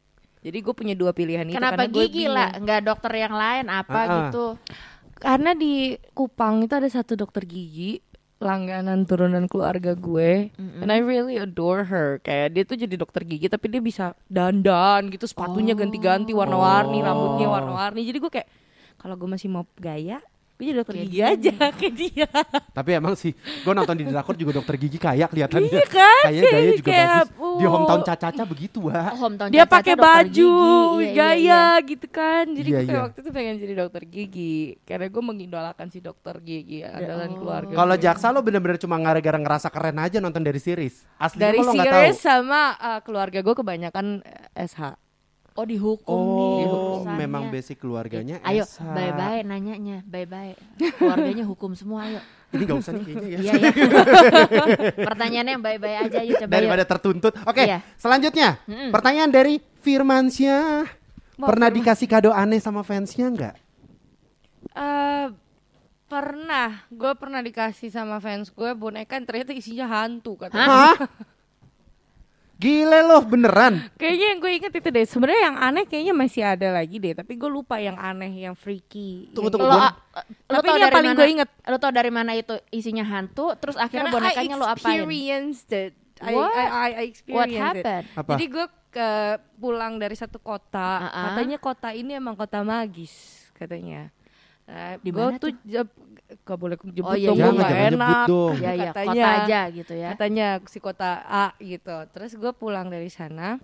Jadi 0.45 0.57
gue 0.61 0.73
punya 0.73 0.93
dua 0.93 1.09
pilihan 1.09 1.41
itu 1.43 1.57
Kenapa 1.57 1.73
karena 1.73 1.85
gue 1.89 2.05
gigi 2.05 2.25
lah? 2.29 2.53
Nggak 2.53 2.81
dokter 2.85 3.11
yang 3.17 3.33
lain 3.33 3.65
apa 3.65 3.89
Ah, 3.91 4.05
ah. 4.05 4.13
gitu? 4.21 4.45
Karena 5.17 5.51
di 5.51 5.73
Kupang 6.13 6.61
itu 6.61 6.71
ada 6.71 6.85
satu 6.85 7.17
dokter 7.17 7.43
gigi 7.43 7.97
langganan 8.35 9.07
turunan 9.07 9.47
keluarga 9.47 9.95
gue 9.95 10.51
and 10.59 10.91
I 10.91 10.99
really 10.99 11.39
adore 11.39 11.87
her 11.87 12.19
kayak 12.19 12.51
dia 12.51 12.63
tuh 12.67 12.75
jadi 12.75 12.93
dokter 12.93 13.23
gigi 13.23 13.47
tapi 13.47 13.71
dia 13.71 13.79
bisa 13.79 14.11
dandan 14.27 15.07
gitu 15.07 15.23
sepatunya 15.23 15.71
ganti-ganti 15.71 16.35
warna-warni 16.35 16.99
Oh. 16.99 17.05
rambutnya 17.07 17.47
warna-warni 17.47 18.03
jadi 18.03 18.19
gue 18.19 18.27
kayak 18.29 18.49
kalau 18.99 19.15
gue 19.15 19.25
masih 19.25 19.47
mau 19.47 19.63
gaya 19.79 20.19
gue 20.55 20.63
jadi 20.71 20.77
dokter 20.79 20.95
Kayak 20.95 21.07
gigi 21.11 21.19
aja 21.19 21.55
kayak 21.79 21.93
dia 21.99 22.29
Tapi 22.71 22.89
emang 22.95 23.13
sih, 23.19 23.31
gue 23.35 23.73
nonton 23.75 23.95
di 23.95 24.05
drakor 24.07 24.35
juga 24.39 24.51
dokter 24.59 24.75
gigi 24.79 24.95
kaya 24.95 25.27
kelihatannya. 25.27 25.67
Iya 25.67 25.85
kan? 25.87 26.23
Kayaknya 26.27 26.43
gaya 26.47 26.71
juga 26.75 26.91
Kayak, 26.91 27.07
bagus. 27.11 27.55
Di 27.55 27.65
oh. 27.65 27.69
hometown 27.71 28.01
Caca-Caca 28.03 28.43
begitu, 28.47 28.77
Wak. 28.87 29.11
Oh, 29.15 29.19
hometown 29.27 29.49
dia 29.51 29.65
pakai 29.67 29.95
baju 29.99 30.51
gigi. 30.55 31.03
Iya, 31.03 31.03
iya, 31.03 31.15
gaya 31.15 31.35
iya. 31.35 31.87
gitu 31.87 32.07
kan 32.07 32.43
jadi 32.51 32.69
Iya, 32.69 32.79
gue 32.79 32.85
kayak 32.87 32.95
iya. 32.95 33.05
waktu 33.07 33.19
itu 33.19 33.29
pengen 33.31 33.55
jadi 33.59 33.73
dokter 33.75 34.03
gigi 34.07 34.55
karena 34.87 35.07
gue 35.11 35.23
mengidolakan 35.23 35.87
si 35.91 35.99
dokter 35.99 36.35
gigi 36.39 36.79
andalan 36.83 37.29
oh. 37.31 37.37
keluarga 37.39 37.73
Kalau 37.75 37.95
jaksa 37.99 38.27
lo 38.31 38.39
bener-bener 38.39 38.77
cuma 38.79 38.95
gara-gara 38.99 39.37
ngerasa 39.39 39.67
keren 39.71 39.97
aja 39.99 40.17
nonton 40.23 40.43
dari 40.43 40.59
series. 40.59 41.03
Aslinya 41.19 41.51
dari 41.51 41.59
lo 41.59 41.71
nggak 41.71 41.85
tahu. 41.87 41.95
series 41.99 42.19
sama 42.19 42.61
uh, 42.79 42.99
keluarga 43.03 43.39
gue 43.43 43.55
kebanyakan 43.55 44.23
uh, 44.23 44.67
SH 44.67 45.04
Oh 45.55 45.63
dihukum 45.63 46.19
nih. 46.19 46.67
Oh, 46.67 46.99
urusannya. 46.99 47.15
memang 47.17 47.43
basic 47.47 47.79
keluarganya 47.79 48.43
Ayo, 48.43 48.61
SH. 48.61 48.83
bye-bye 48.83 49.39
nanyanya, 49.41 50.03
bye-bye. 50.03 50.51
Keluarganya 50.93 51.43
hukum 51.43 51.71
semua, 51.71 52.03
ayo. 52.05 52.19
Ini 52.51 52.63
gak 52.65 52.75
usah 52.77 52.91
nih 52.91 53.03
kayaknya 53.05 53.27
ya. 53.29 53.39
Iya 53.39 53.53
ya. 53.57 53.71
Pertanyaannya 55.07 55.51
yang 55.53 55.63
bye-bye 55.63 55.97
aja 56.01 56.19
yuk 56.21 56.35
coba 56.37 56.51
Daripada 56.51 56.83
yuk. 56.83 56.89
tertuntut. 56.89 57.33
Oke, 57.41 57.63
Iya. 57.63 57.79
selanjutnya. 57.95 58.59
Mm-mm. 58.65 58.91
Pertanyaan 58.91 59.27
dari 59.29 59.55
Firmansyah. 59.79 60.91
Mau 61.35 61.47
Pernah 61.47 61.67
Firman. 61.67 61.79
dikasih 61.81 62.07
kado 62.09 62.29
aneh 62.31 62.59
sama 62.59 62.79
fansnya 62.81 63.27
nggak? 63.29 63.55
Eh, 64.71 65.27
pernah 66.05 66.83
gue 66.89 67.11
pernah 67.13 67.39
dikasih 67.39 67.89
sama 67.89 68.19
fans 68.19 68.47
gue 68.49 68.71
boneka 68.71 69.15
yang 69.15 69.23
ternyata 69.23 69.51
isinya 69.51 69.87
hantu 69.89 70.35
katanya 70.37 70.67
Hah? 70.67 70.95
Gile 72.55 72.99
loh, 73.01 73.19
beneran. 73.21 73.83
kayaknya 73.95 74.25
yang 74.27 74.39
gue 74.39 74.51
inget 74.53 74.73
itu 74.73 74.87
deh 74.87 75.03
sebenarnya 75.03 75.41
yang 75.43 75.57
aneh 75.57 75.83
kayaknya 75.83 76.13
masih 76.13 76.41
ada 76.41 76.71
lagi 76.71 76.95
deh 76.95 77.11
tapi 77.11 77.35
gue 77.35 77.47
lupa 77.47 77.75
yang 77.77 77.95
aneh 77.95 78.31
yang 78.41 78.55
freaky 78.55 79.27
Tunggu, 79.29 79.49
tunggu, 79.49 79.65
Lo, 79.65 79.75
gua- 79.75 79.91
a- 80.09 80.23
lo 80.45 80.55
Tapi 80.55 80.67
ini 80.69 80.79
yang 80.79 80.89
paling 80.89 81.11
mana- 81.11 81.19
gue 81.19 81.27
inget. 81.29 81.49
Lo 81.61 81.75
tau 81.75 81.91
dari 81.91 82.09
mana 82.09 82.31
itu 82.31 82.55
isinya 82.69 83.03
hantu, 83.03 83.51
terus 83.55 83.75
akhirnya 83.75 84.07
Karena 84.07 84.31
bonekanya 84.31 84.55
lo 84.55 84.65
apain? 84.65 85.03
experienced 85.03 85.69
it 85.69 85.93
I, 86.17 86.31
What? 86.31 86.47
I, 86.49 86.55
I, 86.55 86.63
I 86.63 86.87
What 86.87 87.03
experienced 87.03 87.51
it. 87.51 87.59
happened? 87.83 88.05
Apa? 88.15 88.29
Jadi 88.31 88.45
gue 88.47 88.65
ke 88.89 89.09
pulang 89.55 89.93
dari 89.95 90.15
satu 90.15 90.39
kota, 90.39 90.89
Uh-uh. 91.03 91.23
katanya 91.29 91.57
kota 91.57 91.91
ini 91.91 92.15
emang 92.15 92.33
kota 92.33 92.63
magis 92.63 93.11
katanya. 93.51 94.07
Nah, 94.63 94.95
Di 94.95 95.11
gue 95.11 95.19
mana 95.21 95.35
tuh 95.35 95.51
jeb, 95.61 95.91
gak 96.43 96.57
boleh 96.57 96.75
jemput 96.75 97.05
Oh, 97.05 97.15
iya, 97.15 97.29
dong, 97.29 97.37
iya, 97.37 97.45
gue 97.45 97.51
iya. 97.51 97.55
gak 97.55 97.69
Jangan 97.69 97.93
enak. 97.93 98.25
dong. 98.27 98.53
Ya 98.57 98.71
ya, 98.71 98.83
Katanya. 98.89 99.11
kota 99.13 99.29
aja 99.39 99.59
gitu 99.69 99.93
ya. 99.93 100.09
Katanya 100.11 100.47
si 100.65 100.77
kota 100.79 101.09
A 101.23 101.45
gitu. 101.57 101.95
Terus 102.11 102.31
gue 102.33 102.51
pulang 102.51 102.87
dari 102.87 103.07
sana, 103.07 103.55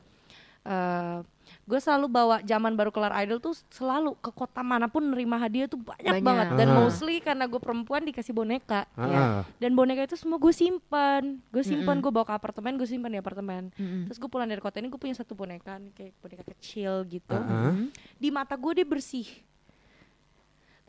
eh 0.63 1.19
gue 1.61 1.77
selalu 1.77 2.07
bawa 2.07 2.35
zaman 2.41 2.73
baru 2.73 2.89
kelar 2.89 3.11
idol 3.21 3.37
tuh 3.37 3.51
selalu 3.69 4.15
ke 4.17 4.27
kota 4.29 4.59
mana 4.59 4.87
pun 4.87 5.03
nerima 5.03 5.35
hadiah 5.35 5.67
tuh 5.67 5.77
banyak, 5.77 6.03
Banyak. 6.13 6.23
banget. 6.23 6.47
Dan 6.55 6.67
Ah. 6.67 6.75
mostly 6.77 7.15
karena 7.17 7.45
gue 7.45 7.59
perempuan 7.59 8.01
dikasih 8.01 8.31
boneka. 8.31 8.87
Iya. 8.93 9.15
ah. 9.15 9.41
Dan 9.55 9.71
boneka 9.71 10.03
itu 10.03 10.15
semua 10.15 10.35
gue 10.35 10.51
simpan, 10.51 11.39
gue 11.45 11.61
simpan, 11.61 11.95
Mm-mm. 11.95 12.03
gue 12.03 12.11
bawa 12.11 12.25
ke 12.25 12.33
apartemen, 12.33 12.75
gue 12.75 12.85
simpan 12.85 13.07
di 13.07 13.19
apartemen. 13.19 13.71
Mm-mm. 13.73 14.03
Terus 14.05 14.17
gue 14.17 14.27
pulang 14.27 14.47
dari 14.47 14.59
kota 14.59 14.79
ini 14.79 14.87
gue 14.87 14.97
punya 14.97 15.13
satu 15.13 15.31
boneka 15.31 15.75
nih, 15.77 15.91
kayak 15.93 16.13
boneka 16.17 16.43
kecil 16.49 17.03
gitu. 17.05 17.31
Ah, 17.31 17.71
ah. 17.71 17.75
Di 18.15 18.29
mata 18.29 18.53
gue 18.53 18.71
dia 18.73 18.85
bersih. 18.85 19.27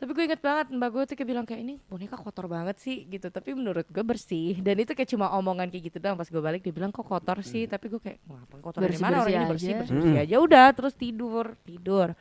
Tapi 0.03 0.11
gue 0.11 0.23
inget 0.27 0.41
banget 0.43 0.67
mbak 0.67 0.89
gue 0.91 1.03
tuh 1.07 1.15
kayak 1.15 1.29
bilang 1.31 1.45
kayak 1.47 1.63
ini 1.63 1.79
boneka 1.87 2.19
kotor 2.19 2.51
banget 2.51 2.75
sih 2.75 3.07
gitu. 3.07 3.31
Tapi 3.31 3.55
menurut 3.55 3.87
gue 3.87 4.03
bersih. 4.03 4.59
Dan 4.59 4.75
itu 4.77 4.91
kayak 4.91 5.07
cuma 5.07 5.31
omongan 5.31 5.71
kayak 5.71 5.87
gitu 5.87 5.97
doang. 5.97 6.19
Pas 6.19 6.27
gue 6.27 6.37
balik 6.37 6.59
dia 6.59 6.75
bilang 6.75 6.91
kok 6.91 7.01
kotor 7.01 7.39
sih. 7.39 7.63
Tapi 7.63 7.87
gue 7.87 8.01
kayak 8.03 8.19
ngapa 8.19 8.55
kotor 8.59 8.79
dari 8.83 8.99
mana 8.99 9.23
orang 9.23 9.31
ini 9.33 9.45
bersih 9.47 9.71
bersih, 9.79 9.95
bersih 9.95 10.15
aja. 10.19 10.35
Udah 10.37 10.67
terus 10.75 10.91
tidur 10.91 11.55
tidur. 11.63 12.11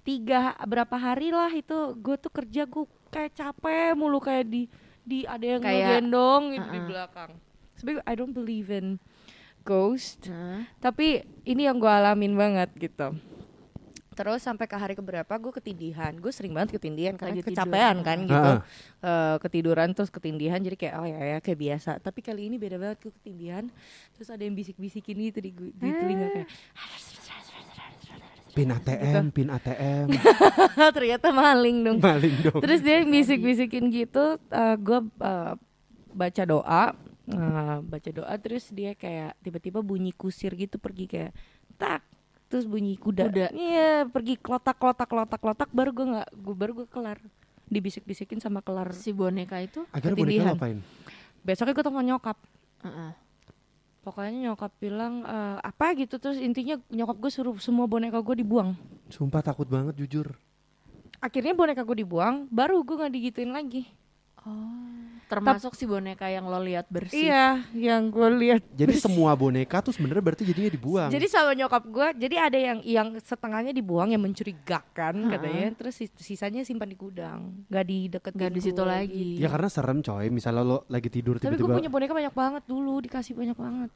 Tiga 0.00 0.56
berapa 0.64 0.96
hari 0.96 1.28
lah 1.28 1.52
itu 1.52 1.76
gue 1.94 2.16
tuh 2.16 2.32
kerja 2.32 2.64
gue 2.64 2.88
kayak 3.12 3.36
capek 3.36 3.92
mulu 3.92 4.16
kayak 4.16 4.48
di 4.48 4.64
di 5.04 5.28
ada 5.28 5.44
yang 5.44 5.60
Kayak- 5.60 5.76
ngegendong 6.00 6.42
gitu 6.56 6.68
di 6.68 6.78
Uh-uh. 6.80 6.88
belakang. 6.88 7.30
Sebenernya 7.76 8.04
I 8.08 8.14
don't 8.16 8.32
believe 8.32 8.72
in 8.72 8.96
ghost 9.60 10.24
Nah, 10.24 10.64
tapi 10.80 11.20
ini 11.44 11.68
yang 11.68 11.76
gue 11.76 11.88
alamin 11.88 12.32
banget 12.32 12.72
gitu 12.80 13.12
terus 14.10 14.40
sampai 14.40 14.64
ke 14.64 14.74
hari 14.74 14.92
keberapa 14.92 15.30
gue 15.30 15.52
ketindihan 15.52 16.10
gue 16.12 16.28
sering 16.28 16.50
banget 16.50 16.74
ketindihan 16.74 17.14
karena 17.14 17.30
Lagi 17.32 17.42
tidur. 17.42 17.54
kecapean 17.54 17.96
kan 18.00 18.18
gitu 18.22 18.50
Ah. 18.52 18.60
Eh, 19.00 19.36
ketiduran 19.38 19.90
terus 19.90 20.08
ketindihan 20.08 20.58
jadi 20.58 20.74
kayak 20.74 20.94
oh 20.94 21.06
ya 21.06 21.18
ya 21.20 21.38
kayak 21.38 21.58
biasa 21.58 21.90
tapi 21.98 22.20
kali 22.20 22.46
ini 22.46 22.56
beda 22.56 22.74
banget 22.76 22.98
gue 23.00 23.12
ketindihan 23.14 23.64
terus 24.12 24.28
ada 24.28 24.40
yang 24.40 24.52
bisik-bisikin 24.52 25.16
gitu 25.24 25.38
di, 25.38 25.50
di 25.54 25.88
telinga 25.90 26.26
kayak 26.32 26.48
Pin 28.50 28.66
ATM, 28.68 29.30
pin 29.30 29.46
ATM. 29.48 30.10
ternyata 30.96 31.30
maling 31.30 31.78
dong 31.80 31.98
Maling 32.02 32.36
dong. 32.42 32.58
terus 32.58 32.82
dia 32.82 32.98
bisik-bisikin 33.00 33.86
gitu 33.88 34.42
gue 34.76 34.98
baca 36.10 36.42
doa 36.42 36.84
eh, 37.28 37.78
baca 37.80 38.10
doa 38.10 38.34
terus 38.36 38.66
dia 38.68 38.92
kayak 38.92 39.38
tiba-tiba 39.38 39.78
bunyi 39.80 40.10
kusir 40.10 40.50
gitu 40.54 40.76
pergi 40.76 41.06
kayak 41.06 41.32
tak 41.78 42.02
terus 42.50 42.66
bunyi 42.66 42.98
kuda 42.98 43.24
Kuda. 43.24 43.46
iya 43.54 44.02
pergi 44.04 44.34
klotak 44.34 44.74
klotak 44.74 45.06
klotak 45.06 45.38
klotak 45.38 45.70
baru 45.70 45.90
gue 45.90 46.06
nggak 46.10 46.28
gue 46.34 46.54
baru 46.54 46.72
gue 46.74 46.86
kelar 46.86 47.22
dibisik-bisikin 47.64 48.36
sama 48.36 48.58
kelar 48.58 48.90
si 48.92 49.10
boneka 49.10 49.54
itu 49.56 49.86
Akhirnya 49.88 50.18
boneka 50.18 50.26
ketindihan. 50.42 50.46
lo 50.48 50.58
apain? 50.58 50.78
besoknya 51.40 51.72
gue 51.72 51.84
telepon 51.84 52.04
nyokap 52.04 52.38
Heeh. 52.82 53.10
pokoknya 54.00 54.32
nyokap 54.44 54.72
bilang 54.76 55.22
eh, 55.22 55.58
apa 55.60 55.86
gitu 55.94 56.18
terus 56.18 56.36
intinya 56.36 56.74
nyokap 56.88 57.16
gue 57.16 57.30
suruh 57.30 57.54
semua 57.56 57.86
boneka 57.86 58.18
gue 58.18 58.36
dibuang 58.36 58.74
Sumpah 59.06 59.40
takut 59.40 59.66
banget 59.66 59.94
jujur. 59.96 60.34
akhirnya 61.16 61.52
boneka 61.52 61.82
gue 61.82 61.98
dibuang 61.98 62.48
baru 62.48 62.80
gue 62.80 62.96
nggak 62.96 63.12
digituin 63.12 63.52
lagi 63.52 63.86
Termasuk 65.26 65.72
si 65.72 65.84
boneka 65.84 66.26
yang 66.26 66.42
lo 66.44 66.58
lihat 66.58 66.90
bersih. 66.90 67.22
iya 67.24 67.62
yang 67.70 68.08
gue 68.08 68.28
lihat 68.36 68.66
Jadi 68.68 68.98
semua 68.98 69.30
boneka 69.32 69.78
tuh 69.78 69.90
sebenarnya 69.90 70.20
berarti 70.20 70.42
jadinya 70.42 70.66
dibuang. 70.68 71.06
jadi 71.08 71.22
sama 71.24 71.54
nyokap 71.54 71.82
gue 71.84 72.06
jadi 72.18 72.36
ada 72.42 72.58
yang 72.58 72.78
yang 72.82 73.08
setengahnya 73.16 73.70
dibuang 73.70 74.10
yang 74.10 74.18
mencurigakan 74.20 75.14
Ha-ha. 75.20 75.32
katanya 75.32 75.66
terus 75.72 75.94
sis- 75.94 76.16
sisanya 76.16 76.60
simpan 76.60 76.86
di 76.86 76.96
gudang 76.96 77.62
nggak 77.66 77.84
di 77.84 77.98
deket 78.08 78.32
Nggak 78.32 78.50
di 78.50 78.60
situ 78.60 78.82
lagi. 78.82 79.28
ya 79.36 79.46
karena 79.46 79.68
serem 79.68 79.98
coy, 80.00 80.26
misalnya 80.28 80.62
lo 80.62 80.78
lagi 80.86 81.08
tidur 81.08 81.36
tapi 81.36 81.54
gue 81.54 81.68
punya 81.68 81.86
boneka 81.88 82.10
banyak 82.12 82.34
banget 82.34 82.62
dulu 82.64 82.98
dikasih 83.00 83.32
banyak 83.32 83.54
banget 83.54 83.90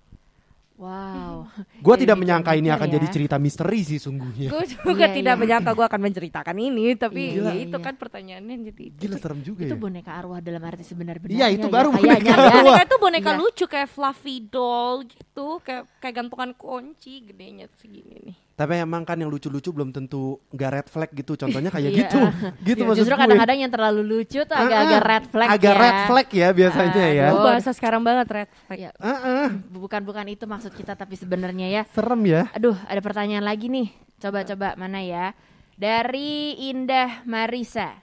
Wow. 0.74 1.46
Gue 1.78 1.94
tidak 1.94 2.18
bikin 2.18 2.22
menyangka 2.26 2.50
ini 2.52 2.66
akan 2.66 2.88
ya. 2.90 2.94
jadi 2.98 3.06
cerita 3.06 3.36
misteri 3.38 3.80
sih 3.80 4.02
sungguhnya. 4.02 4.50
gue 4.50 4.64
juga 4.66 5.06
Iya, 5.06 5.14
tidak 5.14 5.34
iya. 5.34 5.40
menyangka 5.40 5.70
gue 5.70 5.86
akan 5.86 6.00
menceritakan 6.02 6.56
ini 6.58 6.98
tapi 6.98 7.38
Iya, 7.38 7.46
ya 7.46 7.52
itu 7.62 7.78
iya. 7.78 7.86
kan 7.86 7.94
pertanyaannya 7.94 8.56
jadi 8.68 8.84
Gila 8.98 9.16
serem 9.16 9.40
juga 9.40 9.62
Itu 9.62 9.74
ya. 9.74 9.80
boneka 9.80 10.10
arwah 10.10 10.42
dalam 10.42 10.58
arti 10.60 10.82
sebenar-benarnya. 10.82 11.38
Iya, 11.38 11.46
itu 11.54 11.66
ya, 11.66 11.72
baru 11.72 11.88
kayaknya 11.88 12.10
boneka 12.10 12.26
ya. 12.26 12.34
arwah. 12.34 12.54
boneka 12.58 12.82
itu 12.82 12.96
boneka 12.98 13.30
Iya. 13.30 13.38
lucu 13.38 13.64
kayak 13.64 13.88
fluffy 13.88 14.36
doll 14.42 14.96
gitu 15.06 15.46
kayak 15.62 15.82
kayak 15.98 16.14
gantungan 16.16 16.50
kunci 16.52 17.22
gedenya 17.22 17.70
segini 17.72 18.18
nih 18.24 18.36
Tapi 18.54 18.78
emang 18.78 19.02
kan 19.02 19.18
yang 19.18 19.26
lucu-lucu 19.26 19.74
belum 19.74 19.90
tentu 19.90 20.38
nggak 20.48 20.70
red 20.70 20.86
flag 20.86 21.10
gitu. 21.10 21.34
Contohnya 21.34 21.74
kayak 21.74 21.90
Iya. 21.90 22.00
gitu. 22.06 22.18
gitu 22.70 22.80
Iya, 22.80 22.86
maksud 22.86 23.00
Justru 23.02 23.16
kadang-kadang 23.18 23.58
yang 23.58 23.72
terlalu 23.74 24.02
lucu 24.04 24.40
tuh 24.40 24.54
agak-agak 24.54 24.94
Ah, 24.94 25.02
ah. 25.02 25.10
red 25.10 25.24
flag 25.26 25.48
Agak 25.50 25.74
ya. 25.74 25.80
red 25.80 25.98
flag 26.06 26.28
ya 26.30 26.48
biasanya 26.54 27.04
ya. 27.10 27.26
Itu 27.28 27.38
bahasa 27.42 27.70
sekarang 27.74 28.02
banget 28.02 28.26
red 28.30 28.50
flag 28.64 28.78
Ya, 28.78 28.90
Ah, 28.96 29.18
ah, 29.18 29.48
bukan-bukan 29.68 30.26
itu 30.28 30.46
maksud 30.46 30.70
kita 30.70 30.94
tapi 30.94 31.14
sebenarnya 31.14 31.66
ya. 31.68 31.82
serem 31.90 32.22
ya. 32.24 32.46
Aduh, 32.54 32.78
ada 32.80 33.00
pertanyaan 33.00 33.42
lagi 33.42 33.66
nih. 33.66 33.90
Coba-coba 34.16 34.78
mana 34.78 35.02
ya? 35.02 35.34
Dari 35.74 36.54
Indah 36.64 37.26
Marisa. 37.26 37.98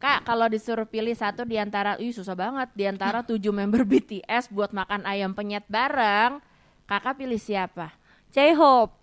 Kak, 0.00 0.24
kalau 0.24 0.48
disuruh 0.48 0.88
pilih 0.88 1.12
satu 1.12 1.44
di 1.44 1.60
antara, 1.60 2.00
ih 2.00 2.08
susah 2.08 2.32
banget, 2.32 2.72
di 2.72 2.88
antara 2.88 3.20
tujuh 3.28 3.52
member 3.52 3.84
BTS 3.84 4.48
buat 4.48 4.72
makan 4.72 5.04
ayam 5.04 5.36
penyet 5.36 5.68
bareng, 5.68 6.40
kakak 6.88 7.20
pilih 7.20 7.36
siapa? 7.36 7.92
J-Hope 8.32 8.96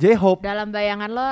J-Hope. 0.00 0.40
Dalam 0.40 0.68
bayangan 0.68 1.08
lo, 1.08 1.28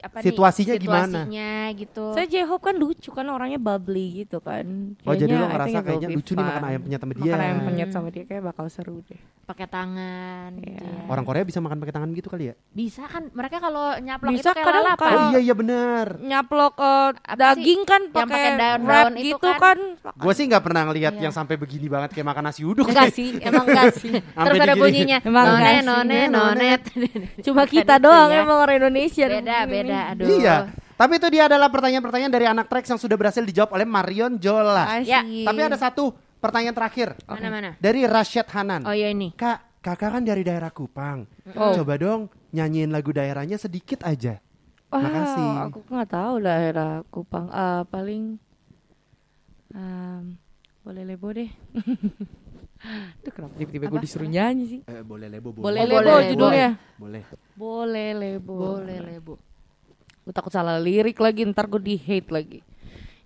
apa 0.00 0.16
Situasinya 0.18 0.72
nih? 0.72 0.80
gimana? 0.80 1.04
Situasinya 1.06 1.50
gitu. 1.74 2.04
saya 2.10 2.26
J-Hope 2.26 2.62
kan 2.62 2.74
lucu 2.74 3.10
kan 3.10 3.26
orangnya 3.26 3.58
bubbly 3.58 4.24
gitu 4.24 4.38
kan 4.38 4.96
Oh 5.02 5.12
jadi 5.12 5.28
lo 5.30 5.44
Kayaknya 5.44 5.52
ngerasa 5.52 5.78
kayaknya 5.82 6.08
lucu 6.10 6.32
nih 6.32 6.42
makan 6.42 6.64
ayam 6.64 6.80
penyet 6.82 6.98
sama 6.98 7.12
dia. 7.12 7.22
makan 7.26 7.40
ayam 7.42 7.58
penyet 7.62 7.90
sama 7.90 8.08
dia 8.08 8.24
kayak 8.24 8.42
bakal 8.42 8.64
seru 8.66 8.98
deh 9.02 9.20
Pakai 9.44 9.66
tangan 9.66 10.50
gitu 10.56 10.74
Iya. 10.74 10.82
ya. 10.82 11.06
Orang 11.06 11.22
Korea 11.22 11.42
bisa 11.42 11.60
makan 11.60 11.78
pakai 11.78 11.94
tangan 11.94 12.10
gitu 12.10 12.26
kali 12.26 12.50
ya? 12.50 12.54
Bisa 12.68 13.06
kan, 13.06 13.30
mereka 13.30 13.56
kalau 13.58 13.94
nyaplok 13.96 14.32
Bisa 14.32 14.42
itu 14.42 14.50
kayak 14.52 14.66
kadang 14.66 14.82
lalapan. 14.82 14.98
kalau- 14.98 15.22
Oh 15.22 15.30
iya 15.30 15.40
iya 15.40 15.54
benar. 15.54 16.06
nyaplok 16.18 16.74
Apa 16.74 17.36
daging 17.36 17.80
sih? 17.80 17.86
kan 17.86 18.02
pakai 18.08 18.42
itu 19.14 19.26
gitu 19.30 19.50
kan? 19.54 19.78
kan, 19.94 20.12
Gue 20.16 20.32
sih 20.32 20.44
nggak 20.44 20.60
pernah 20.60 20.82
ngelihat 20.84 21.14
Iya. 21.14 21.22
yang 21.22 21.32
sampai 21.32 21.54
begini 21.54 21.86
banget 21.86 22.10
kayak 22.10 22.26
makan 22.26 22.42
nasi 22.44 22.62
uduk. 22.62 22.86
enggak 22.86 23.12
sih 23.12 23.38
emang 23.38 23.66
enggak 23.66 23.94
sih 23.94 24.12
Terus 24.46 24.58
ada 24.60 24.74
bunyinya, 24.74 25.18
Emang 25.20 25.44
none, 25.44 25.54
enggak 25.54 25.74
sih. 25.74 25.86
none, 25.86 26.18
nonet. 26.26 26.80
cuma 27.40 27.62
kita 27.70 27.94
doang 28.06 28.30
ya. 28.30 28.40
emang 28.40 28.58
orang 28.58 28.76
Indonesia 28.78 29.24
Beda, 29.26 29.56
beda, 29.64 29.98
aduh. 30.10 30.26
Iya. 30.30 30.56
Tapi 30.94 31.12
itu 31.14 31.28
dia 31.28 31.44
adalah 31.44 31.68
pertanyaan-pertanyaan 31.68 32.32
dari 32.32 32.46
anak 32.46 32.66
Trax 32.66 32.88
yang 32.88 32.96
sudah 32.96 33.14
berhasil 33.14 33.42
dijawab 33.42 33.74
oleh 33.74 33.84
Marion 33.84 34.38
Jola. 34.38 35.02
Ya, 35.02 35.20
Tapi 35.20 35.60
ada 35.60 35.76
satu 35.76 36.08
pertanyaan 36.38 36.72
terakhir 36.72 37.12
Mana-mana? 37.26 37.76
dari 37.76 38.06
Rashid 38.06 38.48
Hanan. 38.48 38.80
Oh 38.82 38.92
iya 38.92 39.10
ini. 39.10 39.28
Kak, 39.30 39.82
kakak 39.84 40.08
kan 40.10 40.22
dari 40.22 40.40
daerah 40.40 40.70
Kupang. 40.70 41.28
Oh. 41.52 41.74
Coba 41.74 41.94
dong 41.96 42.32
nyanyiin 42.50 42.88
lagu 42.88 43.12
daerahnya 43.12 43.56
sedikit 43.56 44.00
aja. 44.02 44.40
Wah, 44.88 45.02
Makasih. 45.02 45.48
aku 45.68 45.78
nggak 45.84 46.08
tahu 46.08 46.34
daerah 46.40 46.92
Kupang. 47.06 47.46
Eh, 47.46 47.82
paling 47.86 48.22
em, 49.72 50.22
boleh 50.80 51.02
lebo 51.04 51.28
deh. 51.28 51.50
Tuh 53.20 53.32
kenapa 53.32 53.52
tiba-tiba 53.56 53.88
gue 53.90 54.00
disuruh 54.00 54.24
nyanyi 54.24 54.64
sih? 54.66 54.80
Eh, 54.82 55.02
boleh 55.02 55.26
lebo 55.26 55.50
Boleh 55.52 55.82
Oh, 55.82 55.84
lebo 55.84 55.96
boleh 55.98 56.12
lebo. 56.14 56.30
judulnya. 56.30 56.68
Boleh. 56.96 57.22
Boleh 57.56 58.12
lebo. 58.12 58.76
Boleh 58.76 59.00
lebo. 59.00 59.40
Gue 60.22 60.32
takut 60.36 60.52
salah 60.52 60.76
lirik 60.76 61.16
lagi, 61.16 61.48
ntar 61.48 61.64
gue 61.66 61.80
di 61.80 61.96
hate 61.96 62.28
lagi. 62.28 62.60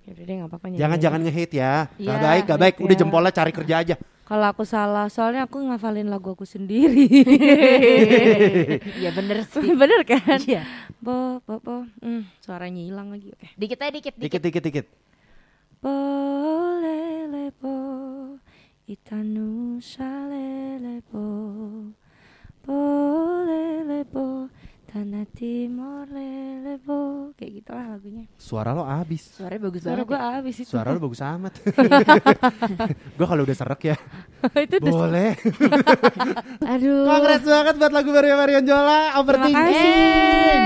Yaudah 0.06 0.25
deh 0.25 0.34
nggak 0.40 0.49
apa-apa 0.50 0.66
Jangan 0.75 0.99
jangan 0.99 1.20
nge-hate 1.22 1.54
ya. 1.54 1.75
Gak 1.87 2.00
Iya, 2.02 2.14
baik, 2.18 2.42
gak 2.48 2.61
baik. 2.61 2.74
Udah 2.81 2.96
ya. 2.96 3.00
jempolnya 3.05 3.33
cari 3.35 3.52
kerja 3.52 3.74
aja. 3.83 3.94
Kalau 4.31 4.46
aku 4.46 4.62
salah, 4.62 5.11
soalnya 5.11 5.42
aku 5.50 5.59
ngafalin 5.59 6.07
lagu 6.07 6.31
aku 6.31 6.46
sendiri. 6.46 7.11
Iya 9.02 9.11
bener 9.11 9.42
sih. 9.42 9.74
Bener 9.81 10.07
kan? 10.07 10.38
Iya. 10.46 10.62
Bo, 11.02 11.42
bo, 11.42 11.59
bo. 11.59 11.83
Hmm, 11.98 12.31
suaranya 12.38 12.78
hilang 12.78 13.11
lagi. 13.11 13.35
Oke. 13.35 13.50
Dikit 13.59 13.78
aja 13.83 13.90
dikit, 13.90 14.14
dikit. 14.14 14.22
Dikit, 14.22 14.42
dikit, 14.42 14.62
dikit. 14.62 14.87
Boleh 15.83 17.26
lebo 17.26 17.76
Itanu 18.87 19.78
sale 19.83 20.70
lebo 22.66 22.77
Boleh 23.40 23.81
lebo 23.85 24.27
Tanah 24.90 25.23
Timur 25.33 26.03
lebo 26.11 27.31
Kayak 27.38 27.53
gitu 27.62 27.70
lah 27.70 27.87
lagunya 27.94 28.25
Suara 28.37 28.75
lo 28.75 28.83
abis. 28.83 29.38
Suaranya 29.38 29.62
bagus 29.62 29.81
Suara 29.81 30.03
banget. 30.03 30.11
gue 30.11 30.18
ya. 30.18 30.38
abis 30.42 30.55
itu 30.59 30.68
Suara 30.68 30.88
lo 30.90 30.99
bagus 30.99 31.20
amat. 31.23 31.53
gue 33.18 33.27
kalau 33.27 33.42
udah 33.46 33.57
serak 33.57 33.81
ya. 33.87 33.96
Itu 34.66 34.77
Boleh. 34.83 35.38
Aduh. 36.75 37.07
Congrats 37.07 37.46
banget 37.46 37.75
buat 37.79 37.92
lagu 37.94 38.11
baru 38.11 38.35
Marion 38.35 38.64
Jola. 38.66 39.14
Terima 39.14 39.18
Overthinking. 39.23 40.62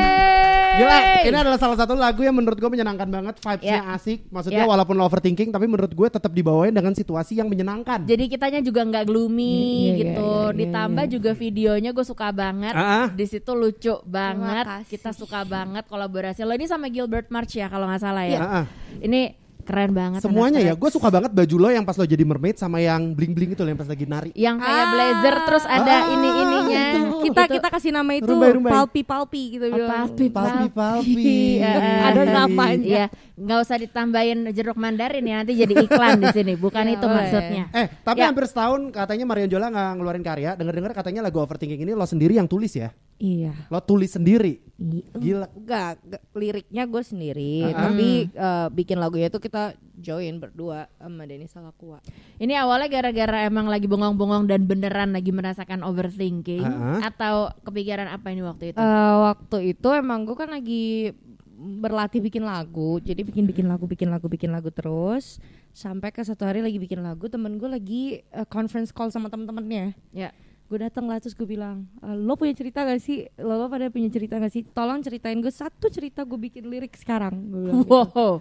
Gila, 0.75 0.99
ini 1.25 1.37
adalah 1.37 1.59
salah 1.59 1.79
satu 1.79 1.95
lagu 1.95 2.21
yang 2.21 2.35
menurut 2.35 2.57
gue 2.57 2.71
menyenangkan 2.71 3.07
banget, 3.07 3.35
vibes-nya 3.39 3.81
Ya. 3.81 3.95
asik. 3.95 4.27
Maksudnya 4.29 4.65
Ya. 4.65 4.71
walaupun 4.71 4.95
lo 4.95 5.05
overthinking, 5.05 5.51
tapi 5.51 5.67
menurut 5.67 5.93
gue 5.93 6.09
tetap 6.09 6.31
dibawain 6.31 6.71
dengan 6.71 6.93
situasi 6.93 7.39
yang 7.39 7.47
menyenangkan. 7.47 8.03
Jadi 8.03 8.25
kitanya 8.27 8.61
juga 8.61 8.83
nggak 8.83 9.05
gloomy 9.07 9.55
Iya, 9.55 9.63
iya, 9.63 9.95
gitu. 10.01 10.29
iya, 10.29 10.45
iya, 10.51 10.57
Ditambah 10.65 11.05
juga 11.11 11.31
videonya 11.33 11.91
gue 11.93 12.05
suka 12.05 12.29
banget. 12.31 12.75
Ah. 12.75 13.07
Di 13.09 13.27
situ 13.27 13.53
lucu 13.53 13.95
banget. 14.05 14.65
Kita 14.89 15.15
suka 15.15 15.45
banget 15.45 15.87
kolaborasi. 15.87 16.43
Lo 16.43 16.53
ini 16.53 16.67
sama 16.67 16.91
Gilbert 16.91 17.31
March 17.31 17.55
ya 17.55 17.69
kalau 17.69 17.87
nggak 17.87 18.03
salah 18.03 18.25
ya. 18.27 18.41
Ah, 18.41 18.55
ah. 18.63 18.65
Ini 18.99 19.44
keren 19.65 19.91
banget. 19.91 20.21
Semuanya 20.21 20.61
ya, 20.61 20.73
gue 20.73 20.91
suka 20.91 21.09
banget 21.09 21.33
baju 21.33 21.57
lo 21.59 21.69
yang 21.69 21.83
pas 21.83 21.95
lo 21.95 22.05
jadi 22.05 22.21
mermaid 22.21 22.55
sama 22.55 22.79
yang 22.79 23.11
bling 23.11 23.33
bling 23.33 23.51
itu 23.51 23.61
loh, 23.61 23.69
yang 23.69 23.81
pas 23.81 23.89
lagi 23.89 24.05
nari. 24.05 24.31
yang 24.35 24.57
kayak 24.57 24.87
blazer 24.89 25.35
terus 25.43 25.65
ada 25.65 25.95
Ah, 25.97 26.13
ini 26.13 26.29
ininya 26.29 26.83
itu. 26.85 27.01
Kita 27.25 27.43
Itu- 27.43 27.55
kita 27.55 27.69
kasih 27.71 27.91
nama 27.91 28.13
itu 28.13 28.29
Rumbai-rumbai. 28.29 28.71
Palpi 28.71 29.01
Palpi 29.03 29.43
gitu 29.51 29.65
Oh, 29.65 29.75
bilang. 29.75 30.07
palpi, 30.07 30.27
Palpi, 30.29 30.67
palpi. 30.71 31.37
Iya, 31.57 31.73
Ada 32.05 32.23
namanya. 32.27 32.85
Iya, 32.85 33.05
nggak 33.35 33.59
usah 33.59 33.77
ditambahin 33.79 34.39
jeruk 34.51 34.77
mandarin 34.77 35.25
ya 35.25 35.41
nanti 35.41 35.57
jadi 35.57 35.75
iklan 35.81 36.21
di 36.21 36.29
sini. 36.31 36.53
Bukan 36.55 36.85
Ya, 36.87 36.93
itu 36.93 37.03
boleh. 37.03 37.17
maksudnya. 37.19 37.65
Eh, 37.73 37.87
tapi 38.03 38.21
Ya. 38.21 38.29
hampir 38.29 38.45
setahun 38.45 38.81
katanya 38.91 39.25
Marion 39.25 39.49
Jola 39.49 39.67
nggak 39.67 39.91
ngeluarin 39.97 40.23
karya. 40.23 40.51
Dengar-dengar 40.55 40.93
katanya 40.93 41.21
lagu 41.23 41.39
overthinking 41.39 41.81
ini 41.81 41.93
lo 41.93 42.05
sendiri 42.05 42.35
yang 42.35 42.45
tulis 42.45 42.71
ya. 42.71 42.93
Iya. 43.25 43.53
Lo 43.73 43.81
tulis 43.81 44.13
sendiri. 44.13 44.61
I- 44.75 45.07
Gila. 45.15 45.49
Enggak, 45.49 45.97
enggak, 46.03 46.23
liriknya 46.35 46.83
gue 46.85 47.03
sendiri, 47.03 47.55
Ah. 47.65 47.89
tapi 47.89 48.09
eh, 48.29 48.67
bikin 48.69 48.99
lagunya 48.99 49.31
itu 49.31 49.39
kita 49.39 49.73
join 49.97 50.37
berdua 50.37 50.91
sama 50.99 51.25
Denny 51.25 51.47
Salakua. 51.47 52.05
Ini 52.37 52.59
awalnya 52.59 52.91
gara-gara 52.91 53.47
emang 53.47 53.65
lagi 53.65 53.87
bongong-bongong 53.87 54.45
dan 54.45 54.67
beneran 54.67 55.15
lagi 55.15 55.31
merasakan 55.31 55.81
overthinking 55.81 56.61
Ah. 56.61 57.01
atau 57.07 57.35
kepikiran 57.63 58.11
apa 58.11 58.29
ini 58.29 58.43
waktu 58.43 58.65
itu? 58.69 58.77
Eh, 58.77 59.15
waktu 59.25 59.57
itu 59.73 59.89
emang 59.89 60.27
gue 60.27 60.37
kan 60.37 60.51
lagi 60.51 61.15
berlatih 61.55 62.19
bikin 62.21 62.43
lagu, 62.43 62.99
jadi 62.99 63.23
bikin 63.23 63.47
bikin 63.47 63.65
lagu, 63.65 63.87
bikin 63.87 64.11
lagu, 64.11 64.27
bikin 64.27 64.51
lagu 64.51 64.69
terus 64.69 65.39
sampai 65.71 66.11
ke 66.11 66.21
satu 66.21 66.45
hari 66.45 66.61
lagi 66.61 66.77
bikin 66.77 66.99
lagu, 66.99 67.31
temen 67.31 67.57
gue 67.57 67.71
lagi 67.71 68.03
eh, 68.21 68.47
conference 68.51 68.91
call 68.91 69.09
sama 69.09 69.31
temen-temennya. 69.31 69.95
ya. 70.11 70.35
Gue 70.65 70.79
datang 70.81 71.05
lah 71.05 71.19
terus 71.19 71.33
gue 71.33 71.45
bilang, 71.45 71.85
"Eh, 72.01 72.17
lo 72.17 72.35
punya 72.35 72.53
cerita 72.53 72.83
gak 72.83 72.99
sih? 72.99 73.29
Lo, 73.37 73.55
lo 73.55 73.67
pada 73.67 73.89
punya 73.89 74.09
cerita 74.09 74.37
gak 74.37 74.49
sih? 74.49 74.65
Tolong 74.67 75.01
ceritain 75.01 75.37
gue 75.37 75.51
satu 75.51 75.87
cerita 75.87 76.23
gue 76.23 76.41
bikin 76.41 76.65
lirik 76.65 76.95
sekarang. 76.95 77.35
Gua 77.47 77.61
bilang 77.61 77.77
gitu. 77.81 77.93
Wow. 77.93 78.35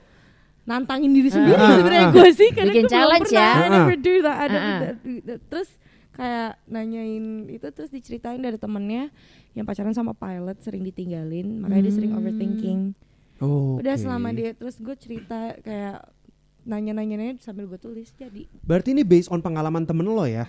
nantangin 0.63 1.11
diri 1.11 1.27
sendiri 1.27 1.59
Ah, 1.59 1.75
sebenarnya 1.75 2.07
ah, 2.07 2.11
gue 2.13 2.29
sih 2.31 2.49
karena 2.49 2.71
Bikin 2.71 2.79
gue 2.79 2.87
belum 2.87 2.95
challenge 2.95 3.27
pernah, 3.27 3.43
ya. 3.43 3.51
I 3.51 3.59
Ah. 3.59 3.71
never 3.75 3.95
do 3.99 4.13
that, 4.17 4.35
I 4.37 4.45
never 4.45 4.63
Ah, 4.63 4.71
ah. 4.71 4.79
do 4.95 5.13
that. 5.21 5.39
terus 5.43 5.69
kayak 6.09 6.51
nanyain 6.65 7.25
itu 7.49 7.67
terus 7.67 7.89
diceritain 7.89 8.39
dari 8.39 8.55
temennya 8.55 9.03
yang 9.51 9.65
pacaran 9.65 9.91
sama 9.91 10.13
pilot 10.13 10.55
sering 10.61 10.81
ditinggalin 10.81 11.59
makanya 11.59 11.83
dia 11.83 11.93
sering 11.93 12.11
Hmm. 12.11 12.19
overthinking 12.21 12.79
Oh. 13.37 13.75
udah 13.75 13.91
selama 13.93 14.31
dia 14.31 14.53
terus 14.53 14.79
gue 14.79 14.95
cerita 14.95 15.35
kayak 15.59 16.07
nanya-nanya 16.63 17.35
sambil 17.37 17.67
gue 17.67 17.75
tulis 17.75 18.15
jadi 18.15 18.47
Berarti 18.63 18.95
ini 18.95 19.03
based 19.03 19.27
on 19.27 19.43
pengalaman 19.43 19.83
temen 19.83 20.07
lo 20.07 20.23
ya? 20.23 20.47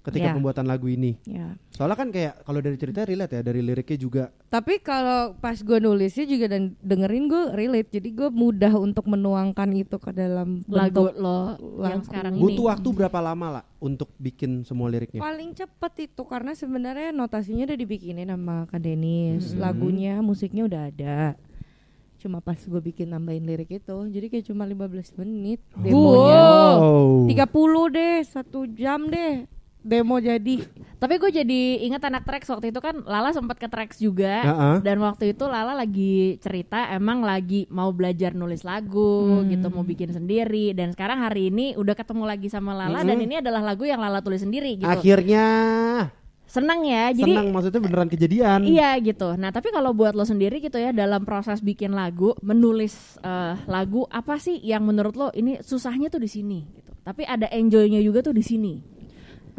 Ketika 0.00 0.32
Iya. 0.32 0.34
pembuatan 0.34 0.64
lagu 0.64 0.88
ini. 0.88 1.20
Ya. 1.22 1.60
Soalnya 1.70 1.92
kan 1.92 2.08
kayak 2.08 2.40
kalau 2.40 2.60
dari 2.60 2.76
cerita 2.76 3.04
relate 3.04 3.36
ya, 3.36 3.42
dari 3.44 3.60
liriknya 3.60 3.98
juga. 3.98 4.24
Tapi 4.48 4.80
kalau 4.80 5.36
pas 5.36 5.56
gue 5.56 5.78
nulisnya 5.78 6.24
juga 6.24 6.48
dan 6.48 6.72
dengerin 6.80 7.24
gue 7.28 7.42
relate, 7.52 7.88
jadi 7.92 8.08
gue 8.08 8.28
mudah 8.30 8.72
untuk 8.74 9.04
menuangkan 9.04 9.68
itu 9.72 9.96
ke 9.96 10.10
dalam 10.10 10.64
lagu 10.66 11.12
bentuk 11.12 11.20
lo 11.20 11.40
yang 11.84 12.00
lagu. 12.00 12.06
sekarang 12.08 12.32
ini. 12.32 12.42
Butuh 12.42 12.64
waktu 12.66 12.88
berapa 12.90 13.18
lama 13.20 13.46
lah 13.60 13.64
untuk 13.76 14.08
bikin 14.16 14.64
semua 14.64 14.88
liriknya? 14.88 15.20
paling 15.20 15.52
cepet 15.52 15.92
itu 16.06 16.22
karena 16.24 16.52
sebenarnya 16.52 17.12
notasinya 17.12 17.64
udah 17.64 17.78
dibikinin 17.78 18.26
sama 18.26 18.64
Kak 18.66 18.80
Denis, 18.80 19.52
Mhm. 19.52 19.60
lagunya, 19.60 20.14
musiknya 20.20 20.64
udah 20.64 20.82
ada. 20.88 21.18
Cuma 22.16 22.40
pas 22.40 22.56
gue 22.56 22.80
bikin 22.82 23.08
nambahin 23.08 23.44
lirik 23.44 23.72
itu, 23.74 23.96
jadi 24.06 24.26
kayak 24.28 24.44
cuma 24.44 24.64
15 24.64 25.12
menit 25.14 25.60
demonya. 25.72 26.44
Wow. 26.76 27.24
30 27.24 27.88
deh, 27.88 28.16
satu 28.22 28.64
jam 28.66 29.08
deh 29.08 29.44
demo 29.80 30.16
jadi. 30.16 30.60
Tapi 31.00 31.16
gue 31.16 31.32
jadi 31.32 31.60
ingat 31.88 32.04
anak 32.04 32.28
tracks 32.28 32.52
waktu 32.52 32.68
itu 32.68 32.78
kan 32.78 33.00
Lala 33.08 33.32
sempat 33.32 33.56
ke 33.56 33.72
tracks 33.72 33.96
juga 33.96 34.44
Heeh. 34.44 34.76
dan 34.84 35.00
waktu 35.00 35.32
itu 35.32 35.48
Lala 35.48 35.72
lagi 35.72 36.36
cerita 36.38 36.92
emang 36.92 37.24
lagi 37.24 37.64
mau 37.72 37.88
belajar 37.88 38.36
nulis 38.36 38.60
lagu 38.60 39.40
Hmm. 39.40 39.48
gitu 39.48 39.72
mau 39.72 39.80
bikin 39.80 40.12
sendiri 40.12 40.76
dan 40.76 40.92
sekarang 40.92 41.24
hari 41.24 41.48
ini 41.48 41.72
udah 41.72 41.96
ketemu 41.96 42.28
lagi 42.28 42.52
sama 42.52 42.76
Lala 42.76 43.00
dan 43.00 43.16
Mhm. 43.16 43.24
ini 43.24 43.34
adalah 43.40 43.64
lagu 43.64 43.88
yang 43.88 43.96
Lala 43.96 44.20
tulis 44.20 44.44
sendiri 44.44 44.76
gitu. 44.76 44.84
Akhirnya 44.84 45.44
Senang 46.50 46.82
ya. 46.82 47.14
Jadi 47.14 47.30
senang 47.30 47.54
maksudnya 47.54 47.78
beneran 47.78 48.10
kejadian. 48.10 48.66
Iya 48.66 48.98
gitu. 48.98 49.38
Nah 49.38 49.54
tapi 49.54 49.70
kalau 49.70 49.94
buat 49.94 50.18
lo 50.18 50.26
sendiri 50.26 50.58
gitu 50.58 50.82
ya 50.82 50.90
dalam 50.90 51.22
proses 51.22 51.62
bikin 51.62 51.94
lagu, 51.94 52.34
menulis 52.42 53.22
eh, 53.22 53.54
lagu 53.70 54.02
apa 54.10 54.34
sih 54.36 54.58
yang 54.58 54.82
menurut 54.82 55.14
lo 55.14 55.30
ini 55.30 55.62
susahnya 55.62 56.10
tuh 56.10 56.18
di 56.18 56.26
sini 56.26 56.66
gitu. 56.74 56.90
Tapi 57.06 57.22
ada 57.22 57.46
enjoynya 57.48 58.02
juga 58.02 58.18
tuh 58.20 58.34
di 58.34 58.42
sini. 58.42 58.82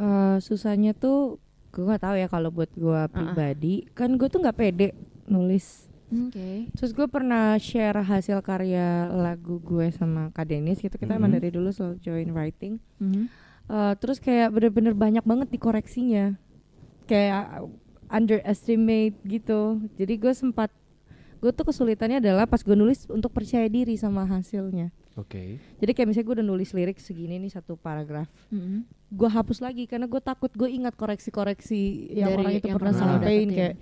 Eh, 0.01 0.37
susahnya 0.41 0.97
tuh 0.97 1.37
gue 1.69 1.85
nggak 1.85 2.01
tahu 2.01 2.15
ya 2.17 2.27
kalau 2.27 2.49
buat 2.49 2.73
gue 2.73 3.01
pribadi, 3.07 3.85
kan 3.93 4.17
gue 4.17 4.25
tuh 4.27 4.41
nggak 4.41 4.57
pede 4.57 4.97
nulis. 5.29 5.85
Oke. 6.11 6.67
Terus 6.75 6.91
gue 6.91 7.07
pernah 7.07 7.55
share 7.55 8.01
hasil 8.01 8.41
karya 8.41 9.07
lagu 9.07 9.61
gue 9.61 9.93
sama 9.93 10.33
Kak 10.33 10.49
Denis 10.49 10.81
gitu. 10.81 10.97
Kita 10.97 11.15
emang 11.15 11.31
Mhm. 11.31 11.37
dari 11.39 11.49
dulu 11.53 11.69
selalu 11.71 11.95
join 12.01 12.29
writing. 12.33 12.81
Mhm. 12.99 13.23
Eh, 13.71 13.93
terus 14.01 14.17
kayak 14.19 14.51
bener-bener 14.51 14.91
banyak 14.91 15.23
banget 15.23 15.47
dikoreksinya. 15.53 16.35
Kayak 17.07 17.63
underestimate 18.11 19.15
gitu. 19.23 19.79
Jadi 19.95 20.13
gue 20.19 20.33
sempat 20.35 20.67
gue 21.39 21.49
tuh 21.49 21.65
kesulitannya 21.65 22.19
adalah 22.19 22.43
pas 22.45 22.59
gue 22.59 22.75
nulis 22.75 23.07
untuk 23.07 23.31
percaya 23.31 23.65
diri 23.65 23.95
sama 23.95 24.27
hasilnya. 24.27 24.91
Oke. 25.19 25.59
Jadi 25.79 25.91
kayak 25.91 26.07
misalnya 26.07 26.27
gue 26.27 26.35
udah 26.39 26.47
nulis 26.47 26.71
lirik 26.71 26.97
segini 26.97 27.35
nih 27.37 27.51
satu 27.51 27.75
paragraf. 27.75 28.31
Mhm. 28.49 28.87
gue 29.11 29.27
hapus 29.27 29.59
lagi 29.59 29.83
karena 29.91 30.07
gue 30.07 30.23
takut 30.23 30.47
gue 30.55 30.71
ingat 30.71 30.95
koreksi-koreksi 30.95 32.15
yang 32.15 32.31
Dari 32.31 32.39
orang 32.39 32.51
itu 32.55 32.67
yang 32.71 32.79
pernah 32.79 32.95
sampaikan 32.95 33.49
kayak 33.51 33.75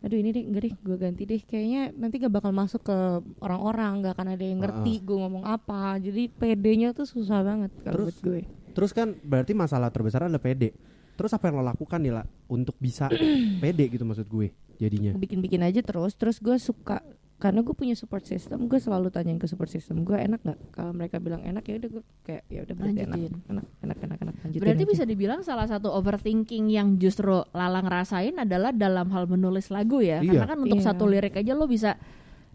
aduh 0.00 0.16
ini 0.16 0.28
deh 0.32 0.44
enggak 0.48 0.62
deh 0.64 0.74
gue 0.80 0.96
ganti 0.96 1.22
deh 1.28 1.40
kayaknya 1.44 1.82
nanti 1.92 2.16
gak 2.16 2.32
bakal 2.32 2.48
masuk 2.48 2.80
ke 2.80 2.96
orang-orang 3.44 4.00
nggak 4.00 4.16
akan 4.16 4.28
ada 4.32 4.40
yang 4.40 4.64
ngerti 4.64 5.04
gue 5.04 5.18
ngomong 5.20 5.44
apa 5.44 6.00
jadi 6.00 6.32
PD-nya 6.32 6.96
tuh 6.96 7.04
susah 7.04 7.44
banget 7.44 7.68
kalau 7.84 7.92
Terus? 7.92 8.06
buat 8.08 8.18
gue 8.24 8.40
Terus 8.72 8.90
kan 8.96 9.12
berarti 9.20 9.52
masalah 9.52 9.92
terbesar 9.92 10.24
adalah 10.24 10.40
pede. 10.40 10.72
Terus 11.12 11.36
apa 11.36 11.52
yang 11.52 11.60
lo 11.60 11.64
lakukan 11.68 12.00
nih 12.00 12.16
lah 12.16 12.24
untuk 12.48 12.80
bisa 12.80 13.12
pede 13.60 13.84
gitu 13.92 14.08
maksud 14.08 14.24
gue 14.24 14.48
jadinya? 14.80 15.12
bikin-bikin 15.12 15.60
aja 15.60 15.84
terus 15.84 16.16
terus 16.16 16.40
gue 16.40 16.56
suka 16.56 17.04
karena 17.40 17.64
gue 17.64 17.72
punya 17.72 17.96
support 17.96 18.28
system 18.28 18.68
gue 18.68 18.76
selalu 18.76 19.08
tanyain 19.08 19.40
ke 19.40 19.48
support 19.48 19.72
system 19.72 20.04
gue 20.04 20.12
enak 20.12 20.44
nggak 20.44 20.58
kalau 20.76 20.92
mereka 20.92 21.16
bilang 21.16 21.40
enak 21.40 21.64
ya 21.64 21.80
udah 21.80 21.88
gue 21.88 22.02
kayak 22.20 22.42
ya 22.52 22.60
udah 22.68 22.74
berarti 22.76 23.00
enak 23.00 23.16
Lanjutin. 23.16 23.40
enak 23.48 23.66
enak 23.80 23.98
enak 24.04 24.18
enak 24.20 24.34
lanjutin 24.44 24.60
Berarti 24.60 24.84
aja. 24.84 24.90
bisa 24.92 25.04
dibilang 25.08 25.40
salah 25.40 25.64
satu 25.64 25.88
overthinking 25.88 26.68
yang 26.68 27.00
justru 27.00 27.40
Lala 27.56 27.80
ngerasain 27.80 28.36
adalah 28.36 28.76
dalam 28.76 29.08
hal 29.08 29.24
menulis 29.24 29.72
lagu 29.72 30.04
ya. 30.04 30.20
Iya. 30.20 30.44
Karena 30.44 30.46
kan 30.52 30.58
untuk 30.60 30.78
Iya. 30.78 30.86
satu 30.92 31.04
lirik 31.08 31.32
aja 31.32 31.52
lo 31.56 31.64
bisa 31.64 31.96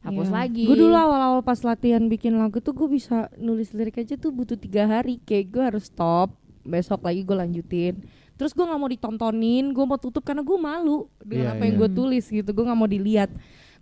hapus 0.06 0.30
Iya. 0.30 0.36
lagi. 0.38 0.66
Gue 0.70 0.78
dulu 0.78 0.94
awal-awal 0.94 1.42
pas 1.42 1.58
latihan 1.66 2.06
bikin 2.06 2.38
lagu 2.38 2.62
tuh 2.62 2.78
gue 2.78 2.86
bisa 2.86 3.34
nulis 3.42 3.74
lirik 3.74 3.98
aja 3.98 4.14
tuh 4.14 4.30
butuh 4.30 4.54
tiga 4.54 4.86
hari. 4.86 5.18
Kayak 5.26 5.46
gue 5.50 5.64
harus 5.66 5.90
stop, 5.90 6.30
besok 6.62 7.02
lagi 7.02 7.26
gue 7.26 7.34
lanjutin. 7.34 8.06
Terus 8.36 8.52
gue 8.52 8.62
nggak 8.68 8.78
mau 8.78 8.92
ditontonin, 8.92 9.66
gue 9.72 9.86
mau 9.88 9.98
tutup 9.98 10.22
karena 10.22 10.44
gue 10.46 10.58
malu 10.60 11.10
dengan 11.24 11.58
apa 11.58 11.64
yang 11.66 11.80
iya. 11.80 11.82
gue 11.82 11.90
tulis 11.90 12.26
gitu. 12.28 12.50
Gue 12.54 12.64
nggak 12.68 12.78
mau 12.78 12.86
dilihat. 12.86 13.32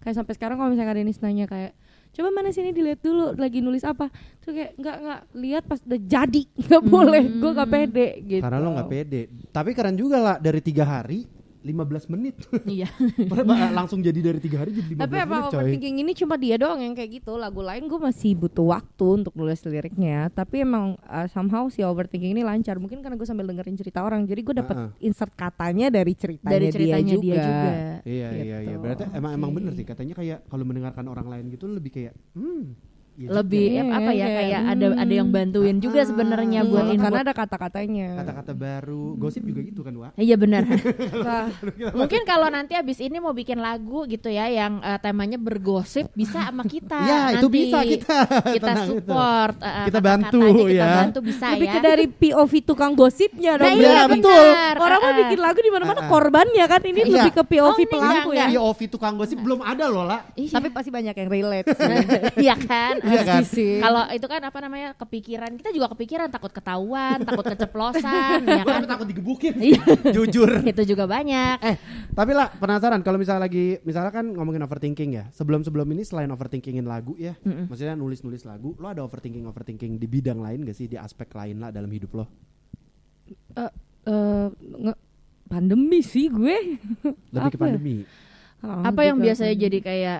Kayak 0.03 0.15
sampai 0.19 0.33
sekarang 0.35 0.59
kalau 0.59 0.69
misalnya 0.75 0.99
Denis 0.99 1.23
nanya 1.23 1.47
kayak 1.47 1.71
coba 2.13 2.29
mana 2.29 2.51
sini 2.51 2.75
dilihat 2.75 2.99
dulu 2.99 3.33
lagi 3.39 3.63
nulis 3.63 3.87
apa? 3.87 4.11
Tuh 4.43 4.51
kayak 4.51 4.75
nggak 4.75 4.97
nggak 4.99 5.21
lihat 5.39 5.63
pas 5.63 5.79
udah 5.79 6.01
jadi 6.03 6.43
nggak 6.43 6.83
boleh 6.83 7.23
gue 7.39 7.51
nggak 7.55 7.71
pede 7.71 8.07
gitu. 8.27 8.43
Karena 8.43 8.59
lo 8.59 8.69
nggak 8.75 8.91
pede. 8.91 9.21
Tapi 9.49 9.71
keren 9.71 9.95
juga 9.95 10.17
lah 10.19 10.35
dari 10.37 10.59
tiga 10.59 10.83
hari 10.83 11.23
15 11.63 12.11
menit. 12.11 12.35
Iya. 12.67 12.91
Langsung 13.79 14.03
jadi 14.03 14.19
dari 14.19 14.39
tiga 14.43 14.61
hari 14.61 14.75
jadi 14.75 14.99
15 14.99 15.03
Tapi 15.07 15.15
apa 15.15 15.27
menit 15.31 15.43
coy. 15.47 15.55
overthinking 15.55 15.95
ini 16.03 16.11
cuma 16.13 16.35
dia 16.35 16.55
doang 16.59 16.79
yang 16.83 16.93
kayak 16.93 17.23
gitu. 17.23 17.39
Lagu 17.39 17.63
lain 17.63 17.87
gue 17.87 17.99
masih 17.99 18.35
butuh 18.35 18.75
waktu 18.75 19.05
untuk 19.23 19.33
nulis 19.33 19.63
liriknya. 19.63 20.27
Tapi 20.35 20.67
emang 20.67 20.99
uh, 21.07 21.27
somehow 21.31 21.71
si 21.71 21.79
overthinking 21.81 22.35
ini 22.35 22.43
lancar. 22.43 22.75
Mungkin 22.77 22.99
karena 22.99 23.15
gue 23.15 23.27
sambil 23.27 23.47
dengerin 23.47 23.79
cerita 23.79 24.03
orang, 24.03 24.27
jadi 24.27 24.41
gue 24.43 24.55
dapat 24.59 24.75
Heeh. 24.75 25.07
insert 25.07 25.31
katanya 25.33 25.87
dari 25.87 26.13
ceritanya, 26.13 26.53
Dari 26.53 26.67
ceritanya 26.69 27.15
dia 27.17 27.35
juga. 27.39 27.71
Iya 28.03 28.27
iya 28.35 28.43
iya. 28.43 28.57
Gitu. 28.75 28.83
Berarti 28.83 29.03
emang 29.15 29.31
emang 29.33 29.49
Oke. 29.55 29.57
bener 29.63 29.71
sih 29.73 29.85
katanya 29.87 30.13
kayak 30.19 30.39
kalau 30.51 30.63
mendengarkan 30.67 31.05
orang 31.07 31.27
lain 31.31 31.45
gitu 31.47 31.65
lebih 31.71 31.91
kayak 31.95 32.13
hmm. 32.35 32.92
Iya 33.15 33.29
Lebih 33.31 33.65
Iya, 33.69 33.83
apa 33.87 34.11
ya 34.11 34.25
kayak, 34.25 34.37
kayak 34.39 34.61
ada 34.67 34.85
ada 34.97 35.13
yang 35.13 35.27
hmm. 35.27 35.37
bantuin 35.37 35.77
juga 35.77 35.99
Ah, 35.99 36.05
sebenarnya 36.05 36.59
iya. 36.59 36.67
buat 36.67 36.83
Hmm, 36.83 36.93
input. 36.93 37.05
karena 37.05 37.21
ada 37.21 37.33
kata-katanya. 37.33 38.07
kata-kata 38.17 38.51
baru. 38.53 39.05
Gosip 39.15 39.41
juga 39.41 39.61
gitu 39.61 39.81
kan, 39.81 39.93
Wak? 39.93 40.11
Iya 40.15 40.35
benar. 40.35 40.63
Wah, 41.19 41.45
Mungkin 41.99 42.21
kalau 42.23 42.47
nanti 42.47 42.73
abis 42.73 42.97
ini 42.97 43.17
mau 43.17 43.31
bikin 43.31 43.57
lagu 43.57 44.05
gitu 44.05 44.27
ya 44.27 44.45
yang 44.47 44.79
eh, 44.79 44.97
temanya 44.97 45.37
bergosip 45.37 46.09
bisa 46.11 46.41
sama 46.43 46.63
kita. 46.63 46.97
Iya, 46.99 47.19
itu 47.35 47.45
nanti. 47.45 47.55
bisa 47.55 47.77
kita. 47.81 48.17
Kita 48.53 48.65
Tenang, 48.67 48.87
itu. 48.87 48.93
support. 48.99 49.55
eh, 49.59 49.85
Kita 49.85 49.99
bantu, 49.99 50.41
kita 50.63 50.73
ya. 50.75 50.89
bantu 50.99 51.19
bisa 51.21 51.45
lebih 51.53 51.67
ya. 51.67 51.73
ke 51.73 51.79
dari 51.81 52.05
POV 52.07 52.51
tukang 52.63 52.93
gosipnya 52.93 53.51
Nah, 53.53 53.61
dong. 53.63 53.75
iya, 53.75 53.89
Iya, 53.89 54.03
betul. 54.07 54.45
Orang 54.75 54.99
mah 54.99 55.05
Ah, 55.05 55.17
bikin 55.19 55.39
lagu 55.39 55.59
di 55.59 55.69
mana-mana 55.69 55.93
Ah, 55.95 56.03
ah. 56.03 56.09
korbannya 56.09 56.65
kan. 56.65 56.81
Ini 56.81 56.99
Iya. 56.99 57.13
lebih 57.19 57.31
ke 57.31 57.43
POV 57.45 57.61
Oh, 57.63 57.75
ini 57.75 57.85
pelaku 57.87 58.29
ya. 58.33 58.45
POV 58.49 58.79
tukang 58.89 59.13
gosip 59.13 59.37
belum 59.37 59.61
ada 59.61 59.85
loh, 59.85 60.03
lah. 60.03 60.25
Iya. 60.33 60.51
Tapi 60.51 60.67
pasti 60.69 60.89
banyak 60.89 61.13
yang 61.13 61.29
relate. 61.29 61.67
Iya 62.35 62.55
kan? 62.57 62.95
Iya 63.03 63.21
kan? 63.21 63.41
Kalau 63.43 64.03
itu 64.09 64.25
kan 64.25 64.41
apa 64.41 64.59
namanya 64.59 64.89
kepikiran 64.95 65.51
kita 65.59 65.69
juga 65.69 65.91
kepikiran 65.91 66.27
takut 66.27 66.49
ketahuan, 66.49 67.19
takut 67.19 67.43
keceplosan, 67.43 68.39
ya 68.47 68.63
kan? 68.63 68.81
takut 68.87 69.05
digebukin. 69.05 69.53
Iya. 69.59 69.83
Jujur. 70.09 70.49
itu 70.71 70.83
juga 70.87 71.03
banyak. 71.03 71.59
Eh, 71.59 71.75
tapi 72.11 72.31
lah 72.31 72.47
penasaran 72.49 73.03
kalau 73.03 73.19
misalnya 73.19 73.43
lagi 73.43 73.83
misalnya 73.83 74.09
kan 74.09 74.25
ngomongin 74.25 74.63
overthinking 74.63 75.11
ya. 75.13 75.27
Sebelum-sebelum 75.29 75.87
ini 75.91 76.03
selain 76.03 76.31
overthinkingin 76.31 76.87
lagu 76.87 77.13
ya, 77.15 77.35
Mm-mm. 77.43 77.67
maksudnya 77.67 77.93
nulis-nulis 77.93 78.43
lagu, 78.43 78.73
lo 78.75 78.87
ada 78.87 79.03
overthinking 79.03 79.43
overthinking 79.43 79.99
di 79.99 80.07
bidang 80.07 80.39
lain 80.39 80.63
gak 80.63 80.73
sih 80.73 80.87
di 80.87 80.95
aspek 80.95 81.27
lain 81.33 81.59
lah 81.59 81.69
dalam 81.69 81.91
hidup 81.91 82.15
lo? 82.15 82.25
Eh, 83.53 83.71
eh, 84.07 84.47
nge- 84.79 85.01
pandemi 85.43 85.99
sih 85.99 86.27
gue. 86.27 86.79
Lebih 87.29 87.51
ke 87.51 87.57
Apa 87.57 87.65
ya? 87.67 87.75
pandemi. 87.75 87.95
Ah, 88.63 88.89
apa 88.89 89.01
yang 89.03 89.19
biasanya 89.19 89.51
pandemi. 89.51 89.65
jadi 89.67 89.77
kayak 89.83 90.19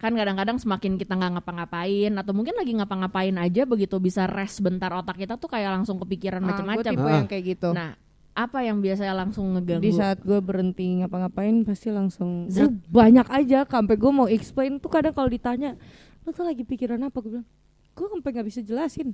kan 0.00 0.16
kadang-kadang 0.16 0.56
semakin 0.56 0.96
kita 0.96 1.12
nggak 1.12 1.32
ngapa-ngapain 1.36 2.08
atau 2.16 2.32
mungkin 2.32 2.56
lagi 2.56 2.72
ngapa-ngapain 2.72 3.36
aja 3.36 3.62
begitu 3.62 4.00
bisa 4.00 4.24
rest 4.24 4.58
bentar 4.58 4.88
otak 4.90 5.20
kita 5.20 5.36
tuh 5.36 5.46
kayak 5.46 5.76
langsung 5.76 6.00
kepikiran 6.00 6.40
Ah, 6.40 6.42
gue 6.42 6.50
macam-macam. 6.56 6.92
tipe 6.96 7.04
Ah. 7.04 7.12
yang 7.14 7.28
kayak 7.28 7.44
gitu. 7.46 7.68
Nah, 7.70 7.92
apa 8.32 8.58
yang 8.62 8.80
biasanya 8.80 9.12
langsung 9.12 9.52
ngeganggu? 9.52 9.84
di 9.84 9.92
saat 9.92 10.18
gue 10.18 10.40
berhenti 10.40 11.04
ngapa-ngapain 11.04 11.62
pasti 11.62 11.92
langsung. 11.92 12.48
Gue 12.48 12.72
banyak 12.88 13.28
aja 13.28 13.68
sampai 13.68 13.94
gue 13.94 14.08
mau 14.08 14.24
explain 14.24 14.80
tuh 14.80 14.88
kadang 14.88 15.12
kalau 15.12 15.28
ditanya 15.28 15.76
lo 16.20 16.32
tuh 16.32 16.44
lagi 16.44 16.64
pikiran 16.64 16.96
apa 16.98 17.16
gue 17.18 17.30
bilang 17.30 17.48
gue 17.90 18.06
sampai 18.06 18.30
nggak 18.30 18.46
bisa 18.46 18.60
jelasin 18.60 19.12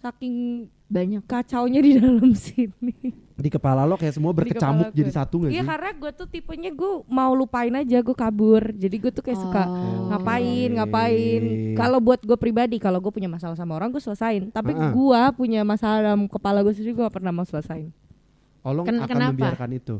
saking 0.00 0.34
banyak. 0.86 1.22
kacaunya 1.22 1.78
di 1.78 1.92
dalam 1.94 2.32
sini 2.40 3.14
Di 3.34 3.48
kepala 3.48 3.82
lo 3.82 3.94
kayak 3.94 4.12
semua 4.12 4.32
berkecamuk 4.32 4.90
jadi 4.90 5.08
satu 5.14 5.34
gak 5.40 5.48
iya 5.48 5.60
sih? 5.60 5.66
karena 5.66 5.90
gue 5.94 6.10
tuh 6.12 6.26
tipenya 6.26 6.70
gue 6.70 6.92
mau 7.06 7.32
lupain 7.32 7.70
aja 7.70 7.98
gue 7.98 8.12
kabur 8.14 8.68
jadi 8.70 8.96
gue 8.98 9.10
tuh 9.10 9.22
kayak 9.22 9.38
suka 9.38 9.62
Oh. 9.62 10.08
ngapain 10.10 10.44
Oke. 10.66 10.76
ngapain 10.76 11.42
kalau 11.74 11.98
buat 11.98 12.20
gue 12.20 12.36
pribadi 12.36 12.76
kalau 12.76 12.98
gue 12.98 13.08
punya 13.10 13.26
masalah 13.26 13.54
sama 13.54 13.72
orang 13.74 13.88
gue 13.88 13.98
selesain 13.98 14.48
tapi 14.48 14.72
Ah-ah. 14.72 14.90
gue 14.90 15.20
punya 15.34 15.60
masalah 15.62 16.04
dalam 16.06 16.26
kepala 16.26 16.60
gue 16.60 16.72
sendiri 16.72 16.92
gue 16.92 17.02
gak 17.02 17.16
pernah 17.16 17.30
mau 17.30 17.44
selesain 17.44 17.88
Oh, 18.60 18.72
lo 18.72 18.82
Ken- 18.82 18.98
akan 18.98 19.08
kenapa? 19.08 19.32
membiarkan 19.32 19.70
itu. 19.72 19.96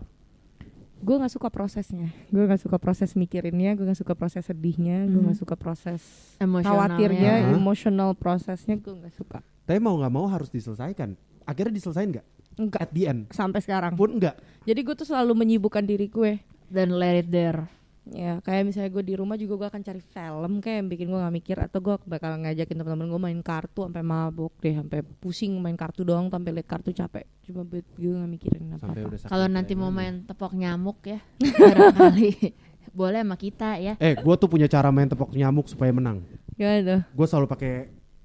Gue 1.01 1.17
nggak 1.17 1.31
suka 1.31 1.49
prosesnya 1.49 2.09
gue 2.29 2.43
nggak 2.43 2.61
suka 2.61 2.77
proses 2.77 3.13
mikirinnya 3.15 3.73
gue 3.73 3.83
nggak 3.83 3.97
suka 3.99 4.13
proses 4.13 4.45
sedihnya 4.45 5.05
gue 5.05 5.17
Hmm. 5.17 5.27
nggak 5.27 5.39
suka 5.39 5.55
proses 5.55 6.01
Emosionalnya. 6.37 6.69
khawatirnya 6.93 7.33
Hah? 7.43 7.51
emotional 7.53 8.11
prosesnya 8.13 8.77
gue 8.77 8.95
nggak 8.95 9.15
suka 9.15 9.41
Tapi 9.63 9.79
mau 9.79 9.95
nggak 9.95 10.11
mau 10.11 10.27
harus 10.27 10.49
diselesaikan. 10.49 11.15
Akhirnya 11.43 11.73
diselesain 11.73 12.11
nggak? 12.11 12.27
enggak 12.59 12.81
At 12.81 12.91
the 12.91 13.05
end 13.07 13.21
sampai 13.31 13.59
sekarang 13.59 13.95
pun 13.95 14.13
enggak. 14.13 14.37
jadi 14.63 14.77
gue 14.79 14.95
tuh 14.95 15.07
selalu 15.07 15.33
menyibukkan 15.35 15.81
diri 15.81 16.07
gue 16.07 16.37
dan 16.67 16.93
let 16.93 17.17
it 17.17 17.29
there. 17.29 17.65
Ya 18.11 18.43
kayak 18.43 18.67
misalnya 18.67 18.91
gue 18.91 19.05
di 19.07 19.15
rumah 19.15 19.39
juga 19.39 19.55
gue 19.55 19.69
akan 19.71 19.83
cari 19.83 20.03
film 20.03 20.53
kayak 20.59 20.77
yang 20.83 20.89
bikin 20.91 21.07
gue 21.07 21.21
nggak 21.21 21.37
mikir 21.37 21.57
atau 21.63 21.79
gue 21.79 21.95
bakal 22.05 22.43
ngajakin 22.43 22.75
teman-teman 22.75 23.07
gue 23.07 23.21
main 23.23 23.41
kartu 23.41 23.87
sampai 23.87 24.03
mabuk 24.03 24.51
deh 24.59 24.75
sampai 24.75 24.99
pusing 25.23 25.55
main 25.57 25.79
kartu 25.79 26.03
doang 26.03 26.27
sampai 26.27 26.51
liat 26.51 26.67
kartu 26.67 26.91
capek 26.91 27.23
cuma 27.47 27.63
buat 27.63 27.87
gue 27.95 28.11
nggak 28.11 28.27
mikirin 28.29 28.63
apa 28.75 28.83
Sampai 28.83 28.99
apa 28.99 29.09
udah 29.09 29.19
sakit 29.19 29.31
Kalau 29.31 29.47
kayak 29.47 29.55
nanti 29.55 29.73
mau 29.75 29.89
gini. 29.89 29.99
main 30.03 30.15
tepok 30.27 30.53
nyamuk 30.53 30.99
ya, 31.07 31.19
barangkali 31.63 32.31
boleh 32.91 33.23
sama 33.23 33.37
kita 33.39 33.71
ya. 33.79 33.95
Eh, 33.97 34.19
gue 34.19 34.35
tuh 34.35 34.49
punya 34.51 34.67
cara 34.67 34.91
main 34.91 35.07
tepok 35.07 35.31
nyamuk 35.31 35.71
supaya 35.71 35.95
menang. 35.95 36.27
gimana 36.59 36.83
tuh 36.83 37.01
Gue 37.15 37.27
selalu 37.31 37.47
pakai 37.47 37.75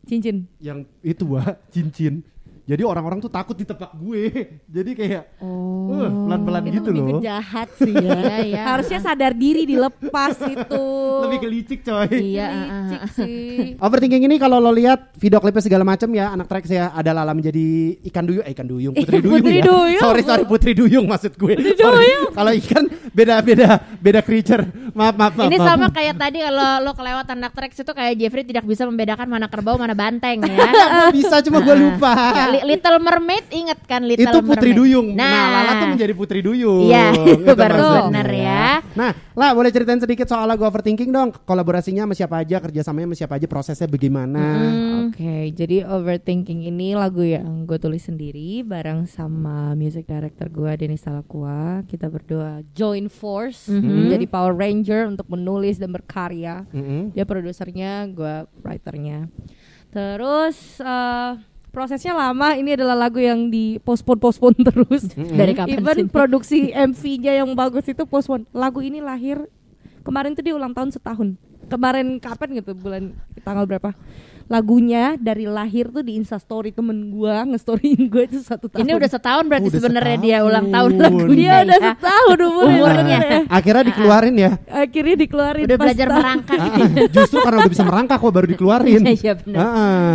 cincin 0.04 0.50
yang 0.58 0.82
itu 1.02 1.30
wah 1.30 1.62
cincin. 1.70 2.26
Jadi 2.66 2.82
orang-orang 2.82 3.22
tuh 3.22 3.30
takut 3.30 3.54
ditepak 3.54 3.94
gue. 3.94 4.24
Jadi 4.76 4.92
kayak 4.94 5.24
Oh. 5.38 5.94
uh, 5.94 6.10
pelan-pelan 6.26 6.62
gitu 6.74 6.90
loh. 6.90 7.22
jahat 7.22 7.70
sih 7.78 7.94
ya. 7.94 8.18
Iya, 8.18 8.38
iya. 8.50 8.62
harusnya 8.66 9.00
sadar 9.00 9.32
diri 9.32 9.64
dilepas 9.64 10.34
itu 10.42 10.86
Lebih 11.30 11.38
ke 11.38 11.48
licik 11.48 11.80
coy. 11.82 12.10
Iya, 12.10 12.46
ah, 12.46 12.58
ah, 12.58 12.66
Licik 12.82 13.00
ah. 13.00 13.10
sih 13.14 13.38
Overthinking 13.78 14.26
ini 14.26 14.36
kalau 14.36 14.58
lo 14.58 14.74
lihat 14.74 15.14
video 15.16 15.38
klipnya 15.38 15.62
segala 15.62 15.86
macam 15.86 16.10
ya 16.10 16.34
anak 16.34 16.50
track 16.50 16.66
ya 16.66 16.90
ada 16.90 17.14
Lala 17.14 17.32
menjadi 17.32 17.66
ikan 18.10 18.26
duyung 18.26 18.44
eh 18.44 18.52
ikan 18.52 18.66
duyung 18.66 18.94
putri 18.94 19.22
duyung 19.22 19.40
Putri 19.40 19.58
ya. 19.62 19.64
duyung. 19.64 20.02
Sorry 20.02 20.22
sorry 20.26 20.44
putri 20.44 20.72
duyung 20.74 21.06
maksud 21.06 21.38
gue. 21.38 21.54
Sorry. 21.78 22.10
Kalau 22.34 22.52
ikan 22.66 22.84
beda 23.14 23.36
beda 23.40 23.70
beda 24.02 24.20
creature. 24.20 24.66
Maaf 24.92 25.14
maaf 25.14 25.34
maaf. 25.38 25.48
Ini 25.48 25.58
maaf. 25.58 25.68
sama 25.70 25.88
kayak 25.94 26.16
tadi 26.18 26.40
kalau 26.42 26.70
lo 26.82 26.92
kelewat 26.92 27.28
anak 27.30 27.52
tracks 27.54 27.78
itu 27.78 27.92
kayak 27.92 28.14
Jeffrey 28.18 28.42
tidak 28.42 28.66
bisa 28.66 28.90
membedakan 28.90 29.28
mana 29.30 29.46
kerbau 29.46 29.78
mana 29.78 29.94
banteng 29.94 30.42
ya. 30.42 30.66
Bisa 31.14 31.46
cuma 31.46 31.62
gue 31.62 31.76
lupa. 31.78 32.14
Li- 32.58 32.64
Little 32.72 32.98
Mermaid 32.98 33.46
inget 33.50 33.80
kan 33.84 34.02
Little 34.02 34.24
itu 34.26 34.38
putri 34.42 34.72
Mermaid. 34.72 34.80
duyung. 34.82 35.08
Nah, 35.12 35.24
Nah, 35.26 35.46
Lala 35.52 35.72
tuh 35.76 35.88
menjadi 35.92 36.14
putri 36.14 36.40
duyung. 36.40 36.86
Iya, 36.86 37.12
Itu 37.14 37.54
baru 37.60 38.08
bener 38.08 38.30
ya. 38.32 38.66
Nah, 38.94 39.12
lah 39.32 39.52
boleh 39.52 39.70
ceritain 39.70 39.98
sedikit 39.98 40.26
soal 40.26 40.46
lagu 40.46 40.62
overthinking 40.62 41.10
dong. 41.10 41.36
Kolaborasinya 41.42 42.04
sama 42.04 42.14
siapa 42.14 42.36
aja, 42.38 42.58
kerjasamanya 42.58 43.06
sama 43.06 43.18
siapa 43.18 43.34
aja, 43.36 43.46
prosesnya 43.46 43.86
bagaimana? 43.86 44.44
Oke, 45.06 45.52
jadi 45.52 45.84
overthinking 45.86 46.64
ini 46.64 46.94
lagu 46.94 47.22
yang 47.22 47.64
gue 47.64 47.76
tulis 47.76 48.02
sendiri 48.02 48.26
bareng 48.62 49.06
sama 49.06 49.46
music 49.74 50.06
director 50.06 50.48
gue 50.48 50.72
Denis 50.76 51.02
Salakua. 51.02 51.84
Kita 51.84 52.08
berdua 52.08 52.64
join 52.72 53.06
force 53.06 53.68
menjadi 53.68 54.26
Power 54.26 54.54
Ranger 54.54 55.08
untuk 55.08 55.28
menulis 55.28 55.76
dan 55.76 55.90
berkarya. 55.90 56.64
Mm-mm. 56.70 57.12
Dia 57.12 57.24
produsernya, 57.24 58.08
gue 58.08 58.36
writernya. 58.62 59.28
Terus 59.90 60.58
eh, 60.80 61.32
prosesnya 61.76 62.16
lama. 62.16 62.56
Ini 62.56 62.80
adalah 62.80 62.96
lagu 62.96 63.20
yang 63.20 63.52
di 63.52 63.76
postpone 63.84 64.24
postpone 64.24 64.56
terus. 64.72 65.12
Dari 65.12 65.52
kapan 65.52 65.84
Even 65.84 65.98
sih? 66.00 66.08
produksi 66.08 66.60
MV-nya 66.72 67.44
yang 67.44 67.52
bagus 67.52 67.84
itu 67.92 68.08
postpone. 68.08 68.48
Lagu 68.56 68.80
ini 68.80 69.04
lahir 69.04 69.44
kemarin 70.08 70.32
tuh 70.32 70.48
dia 70.48 70.56
ulang 70.56 70.72
tahun 70.72 70.96
setahun. 70.96 71.36
Kemarin 71.68 72.24
kapan 72.24 72.64
gitu 72.64 72.72
bulan 72.72 73.12
tanggal 73.44 73.68
berapa? 73.68 73.92
Lagunya 74.46 75.18
dari 75.18 75.50
lahir 75.50 75.90
tuh 75.90 76.06
di 76.06 76.14
Instastory 76.16 76.70
temen 76.70 77.10
gua 77.10 77.42
ngestoryin 77.44 77.98
gue 78.06 78.30
itu 78.30 78.40
satu 78.40 78.70
tahun. 78.70 78.86
Ini 78.86 78.92
udah 78.94 79.10
setahun 79.10 79.44
berarti 79.50 79.70
Udah 79.70 79.78
sebenarnya 79.82 80.18
dia 80.22 80.38
ulang 80.42 80.70
tahun 80.70 80.92
dia 80.94 81.02
lagunya. 81.02 81.54
udah 81.66 81.80
ya. 81.82 81.88
setahun 81.90 82.38
umurnya. 82.38 82.78
Umurnya. 82.78 83.20
Akhirnya 83.50 83.84
dikeluarin 83.90 84.36
ya. 84.38 84.52
Akhirnya 84.70 85.16
dikeluarin 85.18 85.66
Udah 85.66 85.78
belajar 85.82 86.08
tahun. 86.08 86.20
merangkak. 86.22 86.60
Ah. 86.62 86.78
Justru 87.10 87.38
karena 87.42 87.58
udah 87.60 87.72
bisa 87.74 87.84
merangkak 87.84 88.18
kok 88.18 88.30
baru 88.32 88.48
dikeluarin. 88.48 89.02
Iya, 89.02 89.14
iya 89.18 89.34
benar. 89.34 89.66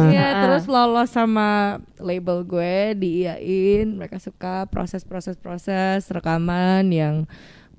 Iya, 0.08 0.26
terus 0.46 0.64
lolos 0.64 1.10
sama 1.10 1.48
label 1.98 2.38
gue 2.44 2.74
diiyain, 2.94 3.86
mereka 3.90 4.16
suka 4.16 4.64
proses-proses 4.66 5.34
proses 5.36 6.06
rekaman 6.06 6.86
yang 6.88 7.26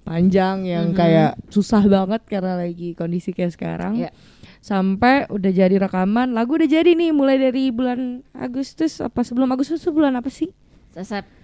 panjang 0.02 0.66
yang 0.66 0.92
Mhm. 0.92 0.98
kayak 0.98 1.32
susah 1.48 1.86
banget 1.86 2.22
karena 2.26 2.58
lagi 2.58 2.92
kondisi 2.92 3.32
kayak 3.32 3.54
sekarang. 3.54 3.96
Iya. 3.96 4.12
Sampai 4.62 5.26
udah 5.28 5.50
jadi 5.50 5.76
rekaman, 5.76 6.32
lagu 6.32 6.54
udah 6.54 6.69
jadi 6.69 6.93
nih 6.93 7.10
mulai 7.10 7.36
dari 7.36 7.74
bulan 7.74 8.21
Agustus 8.32 9.02
apa 9.02 9.26
sebelum 9.26 9.50
Agustus 9.50 9.82
tuh 9.82 9.89
bulan 9.89 10.13
apa 10.13 10.30
sih? 10.30 10.54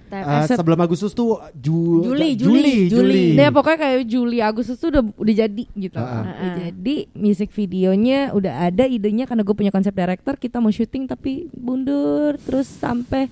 September. 0.07 0.23
Ah, 0.23 0.45
Sep- 0.45 0.55
sebelum 0.55 0.79
Agustus 0.79 1.11
tuh 1.11 1.35
Ju- 1.51 1.99
Juli, 2.05 2.37
Juli, 2.37 2.37
Juli, 2.37 2.75
Juli. 2.87 3.25
Nah, 3.33 3.49
pokoknya 3.49 3.79
kayak 3.81 4.05
Juli 4.05 4.39
Agustus 4.39 4.77
tuh 4.77 4.87
udah 4.89 5.03
udah 5.03 5.33
jadi 5.35 5.63
gitu. 5.67 5.97
Ah, 5.97 6.21
ah. 6.21 6.23
Udah 6.23 6.53
jadi 6.63 6.95
music 7.11 7.51
videonya 7.51 8.31
udah 8.31 8.69
ada 8.69 8.85
idenya 8.85 9.25
karena 9.25 9.43
gue 9.43 9.51
punya 9.51 9.67
konsep 9.67 9.91
director 9.91 10.37
kita 10.37 10.61
mau 10.61 10.69
syuting 10.69 11.09
tapi 11.09 11.51
mundur 11.51 12.37
terus 12.39 12.69
sampai 12.69 13.27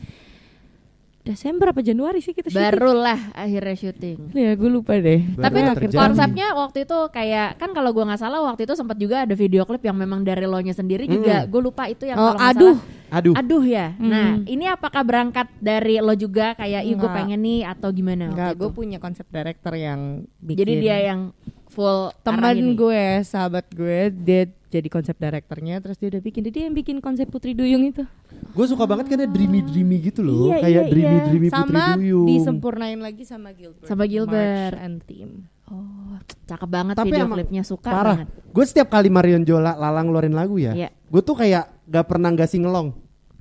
Desember 1.26 1.74
apa 1.74 1.82
Januari 1.82 2.22
sih 2.22 2.32
kita 2.32 2.48
syuting? 2.48 2.62
Barulah 2.62 3.18
akhirnya 3.34 3.74
syuting. 3.74 4.18
Ya 4.32 4.54
gue 4.54 4.70
lupa 4.70 4.94
deh. 4.94 5.26
Baru 5.26 5.42
Tapi 5.42 5.58
terjadi. 5.76 5.98
konsepnya 6.00 6.48
waktu 6.54 6.86
itu 6.86 6.98
kayak 7.10 7.58
kan 7.58 7.74
kalau 7.74 7.90
gua 7.90 8.06
nggak 8.06 8.22
salah 8.22 8.46
waktu 8.46 8.64
itu 8.64 8.74
sempat 8.74 8.94
juga 8.96 9.26
ada 9.26 9.34
video 9.34 9.66
klip 9.66 9.82
yang 9.82 9.98
memang 9.98 10.22
dari 10.22 10.46
lo 10.46 10.62
nya 10.62 10.72
sendiri 10.72 11.10
juga. 11.10 11.44
Gue 11.46 11.62
lupa 11.64 11.90
itu 11.90 12.06
yang 12.06 12.16
Oh, 12.16 12.32
kalau 12.32 12.46
aduh. 12.46 12.76
salah- 12.78 12.94
Aduh. 13.08 13.34
Aduh 13.34 13.64
ya. 13.64 13.94
Nah, 13.96 14.36
Hmm. 14.36 14.46
ini 14.46 14.66
apakah 14.66 15.02
berangkat 15.02 15.48
dari 15.58 15.98
lo 15.98 16.14
juga 16.14 16.54
kayak 16.54 16.84
ih 16.84 16.96
gue 16.96 17.10
pengen 17.12 17.38
nih 17.40 17.62
atau 17.64 17.90
gimana? 17.90 18.30
Enggak, 18.30 18.54
gue 18.56 18.70
punya 18.70 18.98
konsep 18.98 19.26
director 19.28 19.74
yang 19.74 20.02
bikin. 20.38 20.60
Jadi 20.60 20.74
dia 20.80 20.98
yang 21.06 21.30
full 21.76 22.00
teman 22.24 22.56
gue, 22.74 23.06
sahabat 23.22 23.68
gue, 23.70 24.08
dia 24.16 24.42
jadi 24.66 24.88
konsep 24.88 25.16
directornya 25.16 25.80
terus 25.80 25.96
dia 25.96 26.08
udah 26.10 26.20
bikin. 26.20 26.42
Jadi 26.42 26.52
dia 26.52 26.64
yang 26.66 26.76
bikin 26.76 26.98
konsep 27.00 27.28
Putri 27.28 27.52
Duyung 27.52 27.84
itu. 27.84 28.04
Gue 28.52 28.66
suka 28.66 28.84
banget 28.84 29.08
karena 29.08 29.28
dreamy 29.28 29.60
dreamy 29.62 30.00
gitu 30.02 30.24
loh, 30.24 30.50
Iya, 30.50 30.64
kayak 30.64 30.72
iya, 30.82 30.90
dreamy 30.90 31.16
iya. 31.16 31.26
dreamy 31.26 31.50
putri 31.50 31.60
sama 31.76 31.86
duyung. 31.96 32.28
disempurnain 32.28 33.00
lagi 33.00 33.24
sama 33.24 33.52
Gilbert. 33.52 33.88
Sama 33.88 34.04
Gilbert. 34.04 34.74
March 34.74 34.84
and 34.84 34.98
team. 35.04 35.30
Oh, 35.66 36.16
cakep 36.46 36.70
banget 36.70 36.94
Tapi 36.94 37.10
video 37.10 37.26
klipnya 37.26 37.64
suka 37.66 37.90
Parah. 37.90 38.16
banget. 38.16 38.28
Gue 38.54 38.64
setiap 38.64 38.88
kali 38.88 39.10
Marion 39.10 39.42
Jola 39.42 39.74
Lalang 39.74 40.08
ngeluarin 40.08 40.36
lagu 40.36 40.56
ya, 40.56 40.72
Iya. 40.72 40.90
gue 40.94 41.22
tuh 41.22 41.36
kayak 41.36 41.68
gak 41.90 42.06
pernah 42.06 42.32
nggak 42.32 42.48
ngelong. 42.48 42.90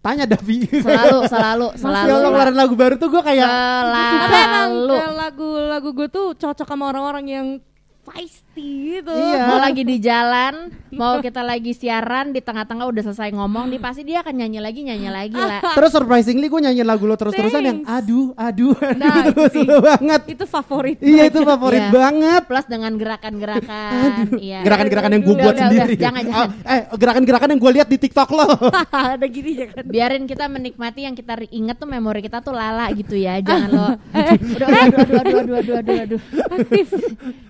Tanya 0.00 0.28
Davi. 0.28 0.68
Selalu, 0.68 1.18
selalu, 1.32 1.66
selalu. 1.80 2.12
Allah 2.12 2.28
ngeluarin 2.28 2.56
lagu 2.56 2.74
baru 2.76 2.94
tuh 2.94 3.08
gue 3.08 3.22
kayak 3.24 3.48
Tapi 3.48 4.36
emang 4.36 4.72
Selalu. 4.72 4.94
eh, 4.94 5.12
lagu-lagu 5.16 5.88
gue 5.96 6.08
tuh 6.12 6.26
cocok 6.36 6.66
sama 6.68 6.84
orang-orang 6.92 7.24
yang 7.24 7.46
feisty 8.06 8.43
gitu. 8.56 9.10
Iya. 9.10 9.42
Mau 9.46 9.58
lagi 9.58 9.82
di 9.82 9.96
jalan, 9.98 10.54
mau 10.90 11.18
kita 11.18 11.40
lagi 11.40 11.72
siaran 11.72 12.30
di 12.30 12.38
tengah-tengah 12.38 12.86
udah 12.86 13.02
selesai 13.02 13.30
ngomong, 13.30 13.68
di 13.68 13.78
pasti 13.78 14.02
dia 14.02 14.20
akan 14.20 14.34
nyanyi 14.34 14.58
lagi, 14.58 14.80
nyanyi 14.80 15.08
lagi 15.08 15.34
lah. 15.34 15.60
Terus 15.76 15.90
surprisingly 15.90 16.46
gue 16.46 16.60
nyanyiin 16.60 16.84
lagu 16.84 17.04
lo 17.04 17.14
terus-terusan 17.14 17.62
yang 17.62 17.78
aduh, 17.84 18.30
aduh, 18.34 18.72
aduh 18.72 18.94
Nah, 18.94 19.26
itu 19.26 19.32
terus 19.34 19.52
sih. 19.52 19.66
banget. 19.66 20.20
Itu 20.30 20.44
favorit. 20.46 20.98
Iya 20.98 21.22
itu 21.26 21.40
favorit 21.42 21.82
Iya. 21.82 21.90
banget. 21.90 22.42
Plus 22.46 22.66
dengan 22.66 22.92
gerakan-gerakan, 22.94 24.38
iya. 24.38 24.60
Gerakan-gerakan 24.62 25.10
yang 25.12 25.22
gue 25.22 25.34
buat 25.34 25.46
udah, 25.50 25.62
sendiri. 25.66 25.94
udah. 25.94 26.04
Jangan, 26.04 26.22
jangan. 26.24 26.48
Oh, 26.48 26.70
eh 26.70 26.80
gerakan-gerakan 26.94 27.48
yang 27.50 27.60
gue 27.60 27.72
lihat 27.74 27.88
di 27.88 27.98
TikTok 27.98 28.28
lo. 28.30 28.46
Ada 29.14 29.26
gini 29.26 29.50
ya 29.56 29.66
kan. 29.68 29.84
Biarin 29.84 30.24
kita 30.24 30.44
menikmati 30.46 31.00
yang 31.02 31.14
kita 31.14 31.34
inget 31.48 31.76
tuh 31.76 31.86
memori 31.86 32.20
kita 32.20 32.38
tuh 32.40 32.54
lala 32.54 32.86
gitu 32.94 33.14
ya. 33.14 33.38
Jangan 33.40 33.68
lo 33.70 33.88
udah 34.54 34.68
udah 34.70 34.80
aduh 34.84 34.98
aduh 34.98 35.18
aduh 35.18 35.38
aduh 35.40 35.56
aduh 35.58 35.74
aduh 35.76 35.96
aduh. 36.06 36.20
Aktif. 36.54 36.86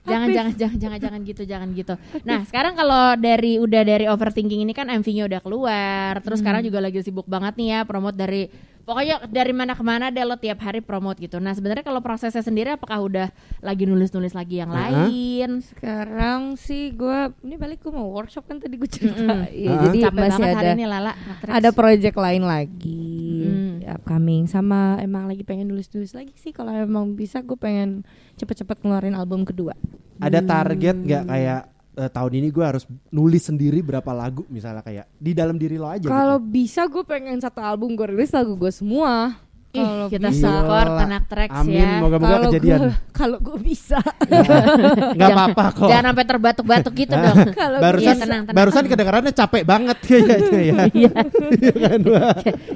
Jangan 0.05 0.29
jangan 0.31 0.53
jangan 0.55 0.77
jangan 0.77 0.94
jangan 0.97 1.21
gitu, 1.21 1.43
jangan 1.43 1.69
gitu. 1.71 1.95
Nah, 2.25 2.43
sekarang 2.43 2.73
kalau 2.73 3.15
dari 3.15 3.57
udah 3.57 3.83
dari 3.83 4.05
overthinking 4.05 4.61
ini 4.61 4.73
kan 4.73 4.89
MV-nya 4.89 5.27
udah 5.27 5.41
keluar. 5.41 6.13
Terus 6.19 6.39
sekarang 6.39 6.63
juga 6.63 6.79
lagi 6.79 7.01
sibuk 7.01 7.25
banget 7.25 7.55
nih 7.55 7.69
ya 7.71 7.81
promote 7.83 8.15
dari 8.15 8.47
pokoknya 8.81 9.25
dari 9.27 9.51
mana 9.51 9.73
ke 9.73 9.81
mana 9.81 10.09
deh 10.09 10.23
lo 10.23 10.37
tiap 10.37 10.61
hari 10.61 10.79
promote 10.79 11.17
gitu. 11.19 11.39
Nah, 11.39 11.53
sebenarnya 11.53 11.81
kalau 11.83 12.01
prosesnya 12.01 12.41
sendiri 12.41 12.69
apakah 12.71 13.01
udah 13.01 13.27
lagi 13.59 13.85
nulis-nulis 13.85 14.33
lagi 14.33 14.59
yang 14.59 14.69
Uh-huh. 14.69 14.81
lain? 15.09 15.61
Sekarang 15.61 16.41
sih 16.55 16.91
gue 16.91 17.19
ini 17.41 17.55
balik 17.55 17.81
gue 17.81 17.91
mau 17.91 18.09
workshop 18.11 18.45
kan 18.45 18.57
tadi 18.57 18.75
gue 18.75 18.85
cerita. 18.87 19.25
Mm-mm. 19.25 19.49
Iya, 19.51 19.71
Ah. 19.71 19.81
jadi 19.83 19.99
Capek 20.05 20.21
masih 20.23 20.43
ada 20.43 20.53
hari 20.55 20.71
ini 20.73 20.85
Lala. 20.85 21.13
Matrix. 21.15 21.53
ada 21.55 21.71
project 21.71 22.17
lain 22.19 22.43
lagi 22.45 23.13
Hmm. 23.37 23.73
upcoming 23.91 24.45
sama 24.45 24.97
emang 24.99 25.25
lagi 25.25 25.43
pengen 25.43 25.67
nulis-nulis 25.67 26.13
lagi 26.13 26.33
sih 26.35 26.51
kalau 26.51 26.73
emang 26.73 27.13
bisa 27.13 27.41
gue 27.41 27.55
pengen 27.55 28.05
cepet-cepet 28.35 28.81
ngeluarin 28.81 29.13
album 29.13 29.43
kedua. 29.43 29.73
Ada 30.21 30.41
target 30.43 30.97
nggak 31.01 31.25
kayak 31.27 31.61
eh, 31.99 32.11
tahun 32.11 32.33
ini 32.43 32.49
gue 32.51 32.65
harus 32.65 32.85
nulis 33.11 33.43
sendiri 33.47 33.83
berapa 33.83 34.11
lagu 34.11 34.43
misalnya 34.51 34.83
kayak 34.83 35.07
di 35.19 35.33
dalam 35.35 35.57
diri 35.59 35.79
lo 35.79 35.91
aja. 35.91 36.07
Kalau 36.07 36.39
gitu. 36.43 36.51
bisa 36.51 36.83
gue 36.87 37.05
pengen 37.07 37.39
satu 37.39 37.61
album 37.63 37.95
gue 37.95 38.07
rilis 38.11 38.35
lagu 38.35 38.55
gue 38.55 38.71
semua. 38.71 39.39
Kalau 39.77 40.07
kita 40.07 40.29
bisa. 40.29 40.47
support 40.47 40.91
anak 40.97 41.23
tracks 41.25 41.57
Amin, 41.57 41.77
ya. 41.77 41.99
moga-moga 41.99 42.31
Kalau 42.31 42.47
kejadian. 42.49 42.79
gue 42.81 42.93
kalau 43.11 43.39
gue 43.39 43.59
bisa. 43.61 43.99
Nggak 43.99 44.39
Jangan- 45.21 45.35
apa-apa 45.35 45.65
kok. 45.73 45.89
Jangan 45.89 46.05
sampai 46.07 46.25
terbatuk-batuk 46.25 46.93
gitu 46.97 47.15
dong. 47.15 47.37
Kalau 47.53 47.79
barusan 47.85 48.07
Iya, 48.07 48.15
tenang, 48.17 48.43
tenang, 48.45 48.57
barusan 48.57 48.85
kedengarannya 48.87 49.33
capek 49.33 49.63
banget 49.65 49.97
kayaknya 50.01 50.37
ya. 50.71 50.75
Iya. 50.89 51.11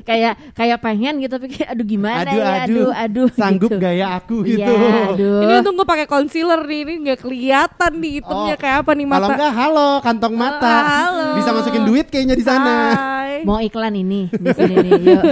kayak 0.03 0.35
kayak 0.53 0.79
pengen 0.81 1.15
gitu 1.19 1.33
tapi 1.33 1.47
kayak 1.51 1.69
aduh 1.71 1.87
gimana 1.87 2.19
Aduh, 2.25 2.35
ya 2.35 2.45
aduh. 2.45 2.59
aduh 2.59 2.91
aduh 2.93 3.29
Sanggup 3.33 3.71
gitu. 3.71 3.79
gaya 3.79 4.07
aku 4.15 4.37
Iya, 4.43 4.51
gitu. 4.59 4.73
aduh. 5.09 5.41
ini 5.41 5.53
untung 5.57 5.75
gue 5.77 5.87
pakai 5.87 6.07
concealer 6.07 6.61
nih, 6.63 6.81
ini 6.81 6.93
nggak 7.05 7.19
kelihatan 7.21 7.93
nih 7.95 8.13
hitamnya 8.19 8.55
Oh, 8.55 8.59
kayak 8.59 8.77
apa 8.81 8.91
nih 8.93 9.07
Kalau 9.07 9.15
mata. 9.21 9.35
enggak 9.35 9.53
halo 9.55 9.91
kantong 10.01 10.35
mata. 10.35 10.77
halo. 10.81 11.27
Bisa 11.37 11.51
masukin 11.53 11.83
duit 11.85 12.07
kayaknya 12.09 12.35
di 12.35 12.43
sana. 12.43 12.75
Hai. 12.91 13.18
Mau 13.43 13.59
iklan 13.59 13.95
ini 13.95 14.27
di 14.29 14.51
sini 14.51 14.75
nih, 14.79 14.93
yuk. 15.01 15.23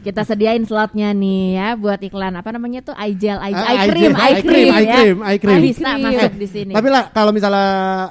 Kita 0.00 0.22
sediain 0.22 0.62
slotnya 0.62 1.10
nih 1.10 1.42
ya 1.54 1.68
buat 1.74 1.98
iklan 1.98 2.34
apa 2.34 2.50
namanya 2.50 2.82
tuh 2.82 2.94
eye 2.94 3.14
gel, 3.14 3.38
eye, 3.38 3.50
Ah, 3.50 3.64
eye 3.64 3.76
eye 3.76 3.88
cream, 3.88 4.12
eye 4.12 4.34
cream, 4.34 4.44
cream, 4.44 4.68
eye 4.68 4.82
ya. 4.82 4.94
cream, 4.94 5.16
eye 5.20 5.38
cream. 5.38 5.60
Bisa 5.60 5.80
Eye 5.80 5.94
cream. 5.94 6.04
masuk 6.04 6.32
di 6.34 6.48
sini. 6.48 6.72
Tapi 6.72 6.88
lah 6.88 7.04
kalau 7.08 7.30
misalnya 7.30 7.68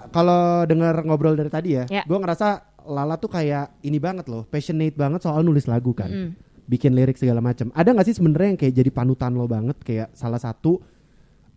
kalau 0.09 0.41
dengar 0.63 0.95
ngobrol 1.01 1.33
dari 1.33 1.49
tadi 1.49 1.69
ya, 1.73 1.83
Ya. 1.87 2.03
gue 2.03 2.17
ngerasa 2.17 2.47
Lala 2.87 3.15
tuh 3.15 3.27
kayak 3.27 3.83
ini 3.83 3.99
banget 3.99 4.25
loh, 4.25 4.47
passionate 4.47 4.95
banget 4.95 5.19
soal 5.19 5.43
nulis 5.43 5.67
lagu 5.67 5.91
kan, 5.91 6.07
Mm. 6.07 6.29
bikin 6.63 6.95
lirik 6.95 7.15
segala 7.15 7.43
macam. 7.43 7.67
Ada 7.71 7.91
nggak 7.91 8.07
sih 8.07 8.15
sebenarnya 8.15 8.55
yang 8.55 8.59
kayak 8.59 8.73
jadi 8.73 8.89
panutan 8.89 9.35
lo 9.35 9.43
banget, 9.43 9.75
kayak 9.81 10.07
salah 10.11 10.39
satu 10.39 10.79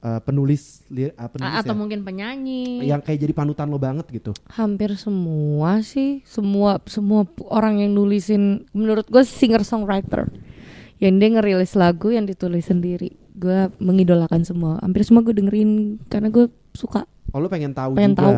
eh, 0.00 0.20
penulis, 0.20 0.80
li- 0.86 1.12
ah, 1.12 1.26
penulis 1.26 1.52
atau 1.56 1.72
ya, 1.72 1.78
mungkin 1.78 2.00
penyanyi. 2.00 2.80
yang 2.82 2.98
kayak 2.98 3.20
jadi 3.20 3.32
panutan 3.32 3.66
lo 3.66 3.76
banget 3.76 4.08
gitu. 4.08 4.32
Hampir 4.48 4.94
semua 4.94 5.80
sih, 5.80 6.24
semua 6.24 6.80
semua 6.84 7.22
orang 7.46 7.78
yang 7.78 7.92
nulisin 7.92 8.42
menurut 8.70 9.04
gue 9.04 9.20
singer 9.22 9.60
songwriter. 9.60 10.32
Yang 10.96 11.14
dia 11.16 11.28
ngerilis 11.30 11.72
lagu 11.74 12.08
yang 12.08 12.24
ditulis 12.24 12.64
sendiri. 12.64 13.12
Gue 13.32 13.72
mengidolakan 13.78 14.40
semua. 14.40 14.76
Hampir 14.78 15.00
semua 15.00 15.20
gue 15.20 15.32
dengerin 15.32 15.70
karena 16.06 16.28
gue 16.28 16.44
suka. 16.70 17.08
Oh 17.30 17.38
lo 17.38 17.46
pengen 17.46 17.72
tahu 17.72 17.94
Pengen 17.94 18.12
juga. 18.12 18.22
tahu. 18.22 18.34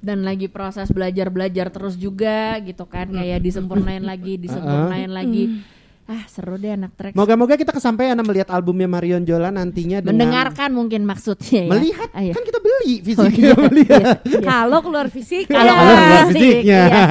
dan 0.00 0.24
lagi 0.24 0.48
proses 0.48 0.88
belajar-belajar 0.88 1.68
terus 1.68 1.92
juga 1.92 2.56
gitu 2.58 2.88
kan 2.88 3.04
kayak 3.06 3.36
disempurnain 3.38 4.00
lagi 4.00 4.40
disempurnain 4.40 5.12
lagi 5.12 5.60
ah 6.10 6.26
seru 6.26 6.58
deh 6.58 6.74
anak 6.74 6.90
trek 6.92 7.12
Moga-moga 7.14 7.54
kita 7.54 7.70
kesampaian 7.70 8.18
melihat 8.18 8.50
albumnya 8.50 8.84
Marion 8.84 9.22
Jola 9.22 9.48
nantinya 9.48 10.02
dengan 10.02 10.18
mendengarkan 10.18 10.74
mungkin 10.74 11.06
maksudnya 11.06 11.60
ya 11.64 11.70
melihat 11.70 12.08
Ah, 12.10 12.20
iya. 12.20 12.34
kan 12.34 12.42
kita 12.42 12.58
beli 12.58 12.74
Oh, 12.80 13.04
fisiknya 13.06 13.44
iya, 13.46 13.56
melihat. 13.60 14.00
iya, 14.02 14.12
iya. 14.26 14.40
Kalau 14.42 14.78
keluar 14.80 15.06
fisik, 15.06 15.44
kalau 15.46 15.62
Kalau 15.62 15.74
keluar 15.76 16.00
keluar 16.00 16.24
fisik, 16.26 16.42
fisiknya. 16.42 16.82
iya. 16.82 17.04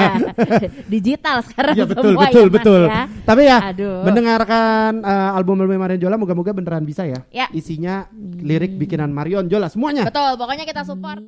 digital 0.93 1.37
sekarang 1.41 1.73
Iya 1.73 1.85
betul 1.85 2.03
semua 2.09 2.23
betul 2.25 2.41
ya, 2.41 2.43
Mas, 2.43 2.55
betul. 2.59 2.81
ya. 2.83 3.03
Tapi 3.23 3.41
ya 3.45 3.57
Aduh. 3.71 3.97
mendengarkan 4.03 4.91
eh, 4.99 5.29
album 5.31 5.55
album 5.59 5.77
Marion 5.79 6.01
Jola 6.01 6.15
moga-moga 6.15 6.51
beneran 6.51 6.83
bisa 6.83 7.07
ya. 7.07 7.19
Ya. 7.29 7.47
Isinya 7.49 8.09
lirik 8.35 8.75
bikinan 8.75 9.09
Marion 9.09 9.47
Jola 9.47 9.71
semuanya. 9.71 10.03
betul 10.03 10.35
pokoknya 10.35 10.65
kita 10.65 10.83
support 10.83 11.23